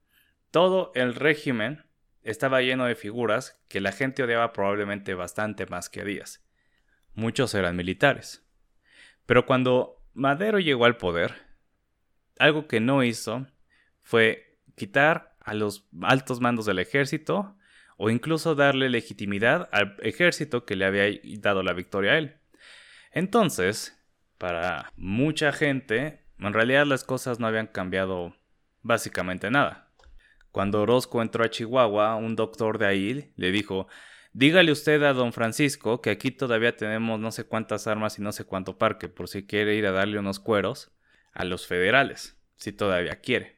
Todo 0.51 0.93
el 0.95 1.15
régimen 1.15 1.85
estaba 2.23 2.61
lleno 2.61 2.85
de 2.85 2.95
figuras 2.95 3.61
que 3.69 3.81
la 3.81 3.93
gente 3.93 4.23
odiaba 4.23 4.53
probablemente 4.53 5.15
bastante 5.15 5.67
más 5.67 5.89
que 5.89 6.03
a 6.03 6.05
Díaz. 6.05 6.45
Muchos 7.15 7.55
eran 7.55 7.77
militares. 7.77 8.45
Pero 9.25 9.47
cuando 9.47 10.03
Madero 10.13 10.59
llegó 10.59 10.85
al 10.85 10.97
poder, 10.97 11.46
algo 12.39 12.67
que 12.67 12.81
no 12.81 13.03
hizo 13.03 13.47
fue 14.03 14.59
quitar 14.77 15.37
a 15.41 15.55
los 15.55 15.89
altos 16.03 16.41
mandos 16.41 16.67
del 16.67 16.79
ejército 16.79 17.57
o 17.97 18.11
incluso 18.11 18.55
darle 18.55 18.91
legitimidad 18.91 19.69
al 19.73 19.97
ejército 20.03 20.65
que 20.65 20.77
le 20.77 20.85
había 20.85 21.07
dado 21.39 21.63
la 21.63 21.73
victoria 21.73 22.13
a 22.13 22.19
él. 22.19 22.37
Entonces, 23.13 23.99
para 24.39 24.93
mucha 24.97 25.53
gente, 25.53 26.27
en 26.39 26.53
realidad 26.53 26.87
las 26.87 27.05
cosas 27.05 27.41
no 27.41 27.47
habían 27.47 27.69
cambiado 27.69 28.37
básicamente 28.83 29.51
nada. 29.51 29.91
Cuando 30.51 30.83
Orozco 30.83 31.23
entró 31.23 31.45
a 31.45 31.51
Chihuahua, 31.51 32.17
un 32.17 32.37
doctor 32.37 32.79
de 32.79 32.87
ahí 32.87 33.33
le 33.37 33.51
dijo, 33.51 33.89
dígale 34.33 34.73
usted 34.73 35.03
a 35.03 35.13
don 35.13 35.33
Francisco 35.33 36.03
que 36.03 36.11
aquí 36.11 36.31
todavía 36.31 36.77
tenemos 36.77 37.19
no 37.19 37.31
sé 37.33 37.45
cuántas 37.45 37.87
armas 37.87 38.19
y 38.19 38.23
no 38.23 38.33
sé 38.33 38.45
cuánto 38.45 38.79
parque, 38.79 39.09
por 39.09 39.29
si 39.29 39.47
quiere 39.47 39.75
ir 39.77 39.87
a 39.87 39.93
darle 39.93 40.19
unos 40.19 40.41
cueros 40.41 40.96
a 41.37 41.45
los 41.45 41.67
federales, 41.67 42.37
si 42.57 42.73
todavía 42.73 43.21
quiere. 43.21 43.57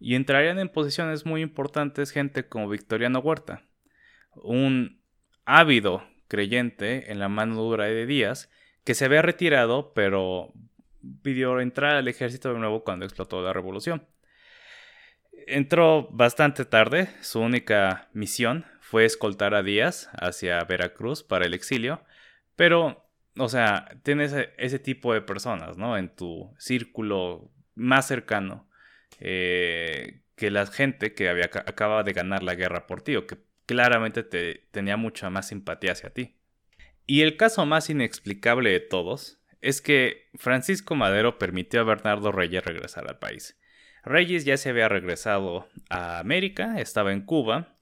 Y 0.00 0.14
entrarían 0.14 0.58
en 0.58 0.70
posiciones 0.70 1.26
muy 1.26 1.42
importantes 1.42 2.10
gente 2.10 2.48
como 2.48 2.68
Victoriano 2.68 3.20
Huerta, 3.20 3.62
un 4.34 5.00
ávido 5.44 6.06
creyente 6.28 7.12
en 7.12 7.18
la 7.18 7.28
mano 7.28 7.56
dura 7.56 7.84
de 7.84 8.06
Díaz, 8.06 8.50
que 8.84 8.94
se 8.94 9.04
había 9.04 9.22
retirado, 9.22 9.92
pero 9.94 10.52
pidió 11.22 11.60
entrar 11.60 11.96
al 11.96 12.08
ejército 12.08 12.52
de 12.52 12.58
nuevo 12.58 12.82
cuando 12.82 13.04
explotó 13.04 13.42
la 13.42 13.52
revolución. 13.52 14.06
Entró 15.46 16.08
bastante 16.10 16.64
tarde, 16.64 17.08
su 17.20 17.40
única 17.40 18.08
misión 18.12 18.64
fue 18.80 19.04
escoltar 19.04 19.54
a 19.54 19.62
Díaz 19.62 20.08
hacia 20.14 20.64
Veracruz 20.64 21.22
para 21.22 21.44
el 21.44 21.54
exilio, 21.54 22.02
pero 22.56 23.05
o 23.38 23.48
sea, 23.48 23.88
tienes 24.02 24.34
ese 24.56 24.78
tipo 24.78 25.12
de 25.12 25.20
personas, 25.20 25.76
¿no? 25.76 25.96
En 25.96 26.08
tu 26.08 26.54
círculo 26.58 27.50
más 27.74 28.06
cercano 28.06 28.68
eh, 29.20 30.22
que 30.36 30.50
la 30.50 30.66
gente 30.66 31.14
que 31.14 31.28
había, 31.28 31.44
acaba 31.44 32.02
de 32.02 32.12
ganar 32.12 32.42
la 32.42 32.54
guerra 32.54 32.86
por 32.86 33.02
ti 33.02 33.16
o 33.16 33.26
que 33.26 33.38
claramente 33.66 34.22
te, 34.22 34.66
tenía 34.70 34.96
mucha 34.96 35.30
más 35.30 35.48
simpatía 35.48 35.92
hacia 35.92 36.10
ti. 36.10 36.36
Y 37.06 37.22
el 37.22 37.36
caso 37.36 37.66
más 37.66 37.90
inexplicable 37.90 38.70
de 38.70 38.80
todos 38.80 39.40
es 39.60 39.80
que 39.80 40.28
Francisco 40.34 40.94
Madero 40.94 41.38
permitió 41.38 41.80
a 41.80 41.84
Bernardo 41.84 42.32
Reyes 42.32 42.64
regresar 42.64 43.08
al 43.08 43.18
país. 43.18 43.58
Reyes 44.04 44.44
ya 44.44 44.56
se 44.56 44.70
había 44.70 44.88
regresado 44.88 45.68
a 45.88 46.18
América, 46.18 46.80
estaba 46.80 47.12
en 47.12 47.22
Cuba, 47.22 47.76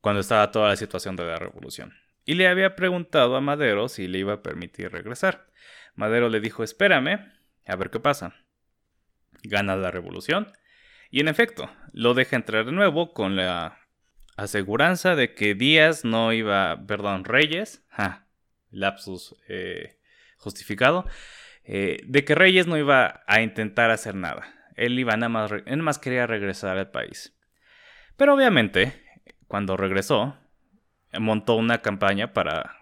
cuando 0.00 0.20
estaba 0.20 0.50
toda 0.50 0.68
la 0.68 0.76
situación 0.76 1.16
de 1.16 1.24
la 1.24 1.36
revolución 1.36 1.99
y 2.24 2.34
le 2.34 2.48
había 2.48 2.76
preguntado 2.76 3.36
a 3.36 3.40
Madero 3.40 3.88
si 3.88 4.08
le 4.08 4.18
iba 4.18 4.34
a 4.34 4.42
permitir 4.42 4.90
regresar. 4.92 5.46
Madero 5.94 6.28
le 6.28 6.40
dijo, 6.40 6.62
espérame, 6.62 7.32
a 7.66 7.76
ver 7.76 7.90
qué 7.90 8.00
pasa. 8.00 8.34
Gana 9.42 9.76
la 9.76 9.90
revolución 9.90 10.52
y 11.10 11.20
en 11.20 11.28
efecto, 11.28 11.68
lo 11.92 12.14
deja 12.14 12.36
entrar 12.36 12.64
de 12.64 12.72
nuevo 12.72 13.12
con 13.12 13.34
la 13.34 13.78
aseguranza 14.36 15.16
de 15.16 15.34
que 15.34 15.54
Díaz 15.54 16.04
no 16.04 16.32
iba, 16.32 16.86
perdón, 16.86 17.24
Reyes, 17.24 17.84
lapsus 18.70 19.34
eh, 19.48 19.98
justificado, 20.36 21.04
eh, 21.64 21.98
de 22.06 22.24
que 22.24 22.36
Reyes 22.36 22.68
no 22.68 22.78
iba 22.78 23.24
a 23.26 23.42
intentar 23.42 23.90
hacer 23.90 24.14
nada. 24.14 24.54
Él 24.76 24.98
iba 24.98 25.16
nada 25.16 25.28
más, 25.28 25.50
él 25.66 25.82
más 25.82 25.98
quería 25.98 26.28
regresar 26.28 26.78
al 26.78 26.90
país. 26.90 27.36
Pero 28.16 28.34
obviamente, 28.34 29.02
cuando 29.48 29.76
regresó, 29.76 30.38
montó 31.18 31.56
una 31.56 31.82
campaña 31.82 32.32
para, 32.32 32.78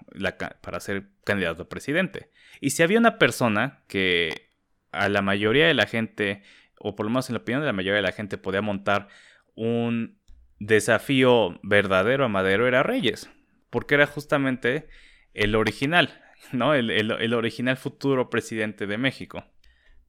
para 0.61 0.81
ser 0.81 1.09
candidato 1.25 1.63
a 1.63 1.69
presidente. 1.69 2.31
Y 2.61 2.71
si 2.71 2.83
había 2.83 2.99
una 2.99 3.19
persona 3.19 3.83
que 3.89 4.51
a 4.93 5.09
la 5.09 5.23
mayoría 5.23 5.67
de 5.67 5.75
la 5.75 5.87
gente, 5.87 6.43
o 6.79 6.95
por 6.97 7.07
lo 7.07 7.11
menos 7.11 7.29
en 7.29 7.35
la 7.35 7.41
opinión 7.41 7.61
de 7.63 7.67
la 7.67 7.73
mayoría 7.73 7.97
de 7.97 8.03
la 8.03 8.13
gente, 8.13 8.39
podía 8.39 8.63
montar 8.63 9.09
un 9.55 10.19
desafío 10.59 11.59
verdadero 11.63 12.25
a 12.25 12.29
Madero, 12.29 12.67
era 12.67 12.83
Reyes. 12.83 13.31
Porque 13.71 13.95
era 13.95 14.07
justamente 14.07 14.89
el 15.35 15.55
original, 15.55 16.21
¿no? 16.53 16.75
El, 16.75 16.91
el 16.91 17.35
original 17.35 17.77
futuro 17.77 18.31
presidente 18.31 18.87
de 18.87 18.99
México. 18.99 19.45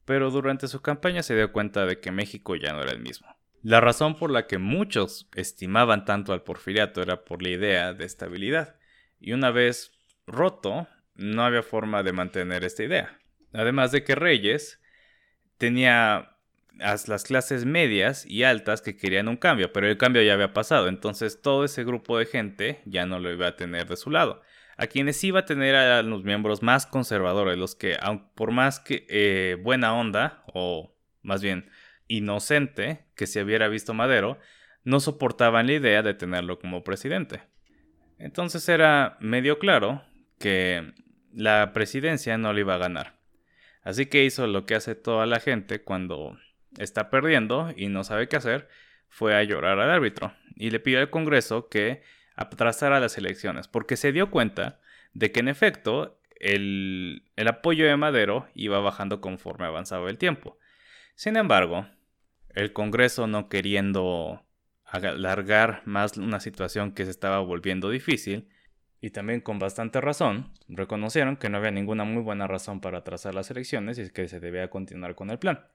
pero 0.04 0.30
durante 0.30 0.66
su 0.66 0.82
campaña 0.82 1.22
se 1.22 1.36
dio 1.36 1.52
cuenta 1.52 1.86
de 1.86 2.00
que 2.00 2.10
México 2.10 2.56
ya 2.56 2.72
no 2.72 2.82
era 2.82 2.90
el 2.90 2.98
mismo. 3.00 3.28
La 3.62 3.80
razón 3.80 4.16
por 4.16 4.30
la 4.30 4.46
que 4.46 4.58
muchos 4.58 5.28
estimaban 5.34 6.04
tanto 6.04 6.32
al 6.32 6.42
porfiriato 6.42 7.02
era 7.02 7.24
por 7.24 7.42
la 7.42 7.50
idea 7.50 7.92
de 7.92 8.06
estabilidad, 8.06 8.76
y 9.20 9.32
una 9.32 9.50
vez 9.50 9.92
roto, 10.26 10.88
no 11.14 11.44
había 11.44 11.62
forma 11.62 12.02
de 12.02 12.12
mantener 12.12 12.64
esta 12.64 12.84
idea. 12.84 13.18
Además 13.52 13.92
de 13.92 14.02
que 14.04 14.14
Reyes 14.14 14.80
tenía 15.58 16.36
las 16.78 17.24
clases 17.24 17.66
medias 17.66 18.24
y 18.24 18.44
altas 18.44 18.80
que 18.80 18.96
querían 18.96 19.28
un 19.28 19.36
cambio, 19.36 19.72
pero 19.72 19.86
el 19.86 19.98
cambio 19.98 20.22
ya 20.22 20.32
había 20.32 20.54
pasado, 20.54 20.88
entonces 20.88 21.42
todo 21.42 21.64
ese 21.64 21.84
grupo 21.84 22.16
de 22.16 22.24
gente 22.24 22.80
ya 22.86 23.04
no 23.04 23.18
lo 23.18 23.30
iba 23.30 23.48
a 23.48 23.56
tener 23.56 23.86
de 23.86 23.96
su 23.96 24.10
lado. 24.10 24.40
A 24.78 24.86
quienes 24.86 25.22
iba 25.22 25.40
a 25.40 25.44
tener 25.44 25.74
a 25.76 26.02
los 26.02 26.24
miembros 26.24 26.62
más 26.62 26.86
conservadores, 26.86 27.58
los 27.58 27.74
que, 27.74 27.98
por 28.34 28.50
más 28.50 28.80
que 28.80 29.06
eh, 29.10 29.58
buena 29.62 29.92
onda, 29.92 30.42
o 30.54 30.96
más 31.22 31.42
bien 31.42 31.68
inocente 32.10 33.06
que 33.14 33.26
se 33.26 33.42
hubiera 33.42 33.68
visto 33.68 33.94
Madero, 33.94 34.38
no 34.82 35.00
soportaban 35.00 35.68
la 35.68 35.74
idea 35.74 36.02
de 36.02 36.12
tenerlo 36.12 36.58
como 36.58 36.82
presidente. 36.82 37.42
Entonces 38.18 38.68
era 38.68 39.16
medio 39.20 39.58
claro 39.58 40.02
que 40.38 40.92
la 41.32 41.72
presidencia 41.72 42.36
no 42.36 42.52
le 42.52 42.60
iba 42.60 42.74
a 42.74 42.78
ganar. 42.78 43.20
Así 43.82 44.06
que 44.06 44.24
hizo 44.24 44.46
lo 44.46 44.66
que 44.66 44.74
hace 44.74 44.94
toda 44.94 45.24
la 45.24 45.38
gente 45.38 45.82
cuando 45.82 46.36
está 46.78 47.10
perdiendo 47.10 47.72
y 47.76 47.88
no 47.88 48.04
sabe 48.04 48.28
qué 48.28 48.36
hacer, 48.36 48.68
fue 49.08 49.34
a 49.34 49.44
llorar 49.44 49.78
al 49.78 49.90
árbitro 49.90 50.34
y 50.56 50.70
le 50.70 50.80
pidió 50.80 50.98
al 50.98 51.10
Congreso 51.10 51.68
que 51.68 52.02
atrasara 52.34 53.00
las 53.00 53.16
elecciones, 53.18 53.68
porque 53.68 53.96
se 53.96 54.12
dio 54.12 54.30
cuenta 54.30 54.80
de 55.14 55.30
que 55.30 55.40
en 55.40 55.48
efecto 55.48 56.20
el, 56.40 57.30
el 57.36 57.48
apoyo 57.48 57.86
de 57.86 57.96
Madero 57.96 58.48
iba 58.54 58.80
bajando 58.80 59.20
conforme 59.20 59.66
avanzaba 59.66 60.10
el 60.10 60.18
tiempo. 60.18 60.58
Sin 61.14 61.36
embargo, 61.36 61.86
el 62.54 62.72
Congreso 62.72 63.26
no 63.26 63.48
queriendo 63.48 64.44
alargar 64.84 65.82
más 65.84 66.16
una 66.16 66.40
situación 66.40 66.92
que 66.92 67.04
se 67.04 67.10
estaba 67.10 67.40
volviendo 67.40 67.90
difícil, 67.90 68.48
y 69.00 69.10
también 69.10 69.40
con 69.40 69.58
bastante 69.58 70.00
razón, 70.00 70.52
reconocieron 70.68 71.36
que 71.36 71.48
no 71.48 71.58
había 71.58 71.70
ninguna 71.70 72.04
muy 72.04 72.22
buena 72.22 72.46
razón 72.46 72.80
para 72.80 72.98
atrasar 72.98 73.34
las 73.34 73.50
elecciones 73.50 73.98
y 73.98 74.10
que 74.10 74.28
se 74.28 74.40
debía 74.40 74.68
continuar 74.68 75.14
con 75.14 75.30
el 75.30 75.38
plan. 75.38 75.66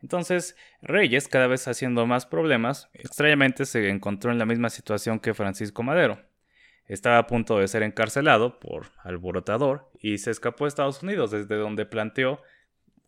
Entonces, 0.00 0.56
Reyes, 0.80 1.26
cada 1.26 1.48
vez 1.48 1.66
haciendo 1.66 2.06
más 2.06 2.26
problemas, 2.26 2.88
extrañamente 2.92 3.64
se 3.64 3.88
encontró 3.88 4.30
en 4.30 4.38
la 4.38 4.46
misma 4.46 4.70
situación 4.70 5.18
que 5.18 5.34
Francisco 5.34 5.82
Madero. 5.82 6.20
Estaba 6.86 7.18
a 7.18 7.26
punto 7.26 7.58
de 7.58 7.66
ser 7.66 7.82
encarcelado 7.82 8.60
por 8.60 8.92
alborotador 9.02 9.90
y 10.00 10.18
se 10.18 10.30
escapó 10.30 10.64
a 10.64 10.68
Estados 10.68 11.02
Unidos, 11.02 11.32
desde 11.32 11.56
donde 11.56 11.84
planteó, 11.84 12.40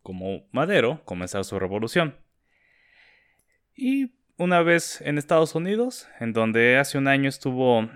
como 0.03 0.47
Madero, 0.51 1.01
comenzar 1.05 1.45
su 1.45 1.57
revolución. 1.57 2.17
Y 3.75 4.11
una 4.37 4.61
vez 4.61 5.01
en 5.01 5.17
Estados 5.17 5.55
Unidos, 5.55 6.07
en 6.19 6.33
donde 6.33 6.77
hace 6.77 6.97
un 6.97 7.07
año 7.07 7.29
estuvo 7.29 7.89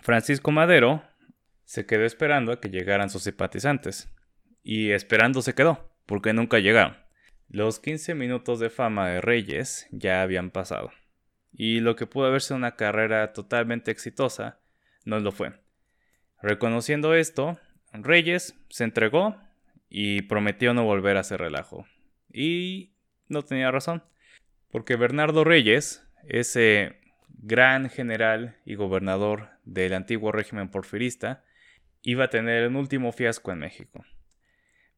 Francisco 0.00 0.50
Madero 0.50 1.02
se 1.64 1.86
quedó 1.86 2.04
esperando 2.04 2.52
a 2.52 2.60
que 2.60 2.70
llegaran 2.70 3.10
sus 3.10 3.22
simpatizantes. 3.22 4.08
Y 4.62 4.90
esperando 4.90 5.40
se 5.40 5.54
quedó, 5.54 5.94
porque 6.06 6.32
nunca 6.32 6.58
llegaron. 6.58 6.96
Los 7.48 7.78
15 7.78 8.14
minutos 8.14 8.58
de 8.58 8.70
fama 8.70 9.08
de 9.08 9.20
Reyes 9.20 9.86
ya 9.90 10.22
habían 10.22 10.50
pasado. 10.50 10.90
Y 11.52 11.80
lo 11.80 11.96
que 11.96 12.06
pudo 12.06 12.26
haber 12.26 12.42
sido 12.42 12.56
una 12.56 12.76
carrera 12.76 13.32
totalmente 13.32 13.90
exitosa, 13.90 14.60
no 15.04 15.20
lo 15.20 15.32
fue. 15.32 15.52
Reconociendo 16.42 17.14
esto, 17.14 17.58
Reyes 17.92 18.54
se 18.68 18.84
entregó 18.84 19.36
y 19.88 20.22
prometió 20.22 20.74
no 20.74 20.84
volver 20.84 21.16
a 21.16 21.20
hacer 21.20 21.40
relajo. 21.40 21.86
Y 22.32 22.92
no 23.28 23.42
tenía 23.42 23.70
razón, 23.70 24.02
porque 24.70 24.96
Bernardo 24.96 25.44
Reyes, 25.44 26.04
ese 26.28 27.00
gran 27.28 27.90
general 27.90 28.56
y 28.64 28.74
gobernador 28.74 29.50
del 29.64 29.94
antiguo 29.94 30.32
régimen 30.32 30.70
porfirista, 30.70 31.44
iba 32.02 32.24
a 32.24 32.30
tener 32.30 32.68
un 32.68 32.76
último 32.76 33.12
fiasco 33.12 33.52
en 33.52 33.58
México. 33.58 34.04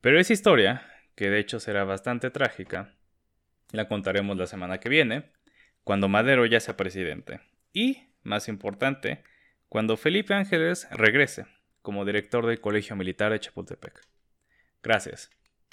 Pero 0.00 0.18
esa 0.18 0.32
historia, 0.32 0.82
que 1.14 1.30
de 1.30 1.38
hecho 1.38 1.60
será 1.60 1.84
bastante 1.84 2.30
trágica, 2.30 2.94
la 3.70 3.88
contaremos 3.88 4.36
la 4.36 4.46
semana 4.46 4.78
que 4.78 4.88
viene, 4.88 5.30
cuando 5.84 6.08
Madero 6.08 6.46
ya 6.46 6.60
sea 6.60 6.76
presidente. 6.76 7.40
Y, 7.72 8.08
más 8.22 8.48
importante, 8.48 9.22
cuando 9.68 9.96
Felipe 9.96 10.34
Ángeles 10.34 10.86
regrese 10.90 11.46
como 11.80 12.04
director 12.04 12.46
del 12.46 12.60
Colegio 12.60 12.94
Militar 12.94 13.32
de 13.32 13.40
Chapultepec. 13.40 14.00
Gracias. 14.82 15.30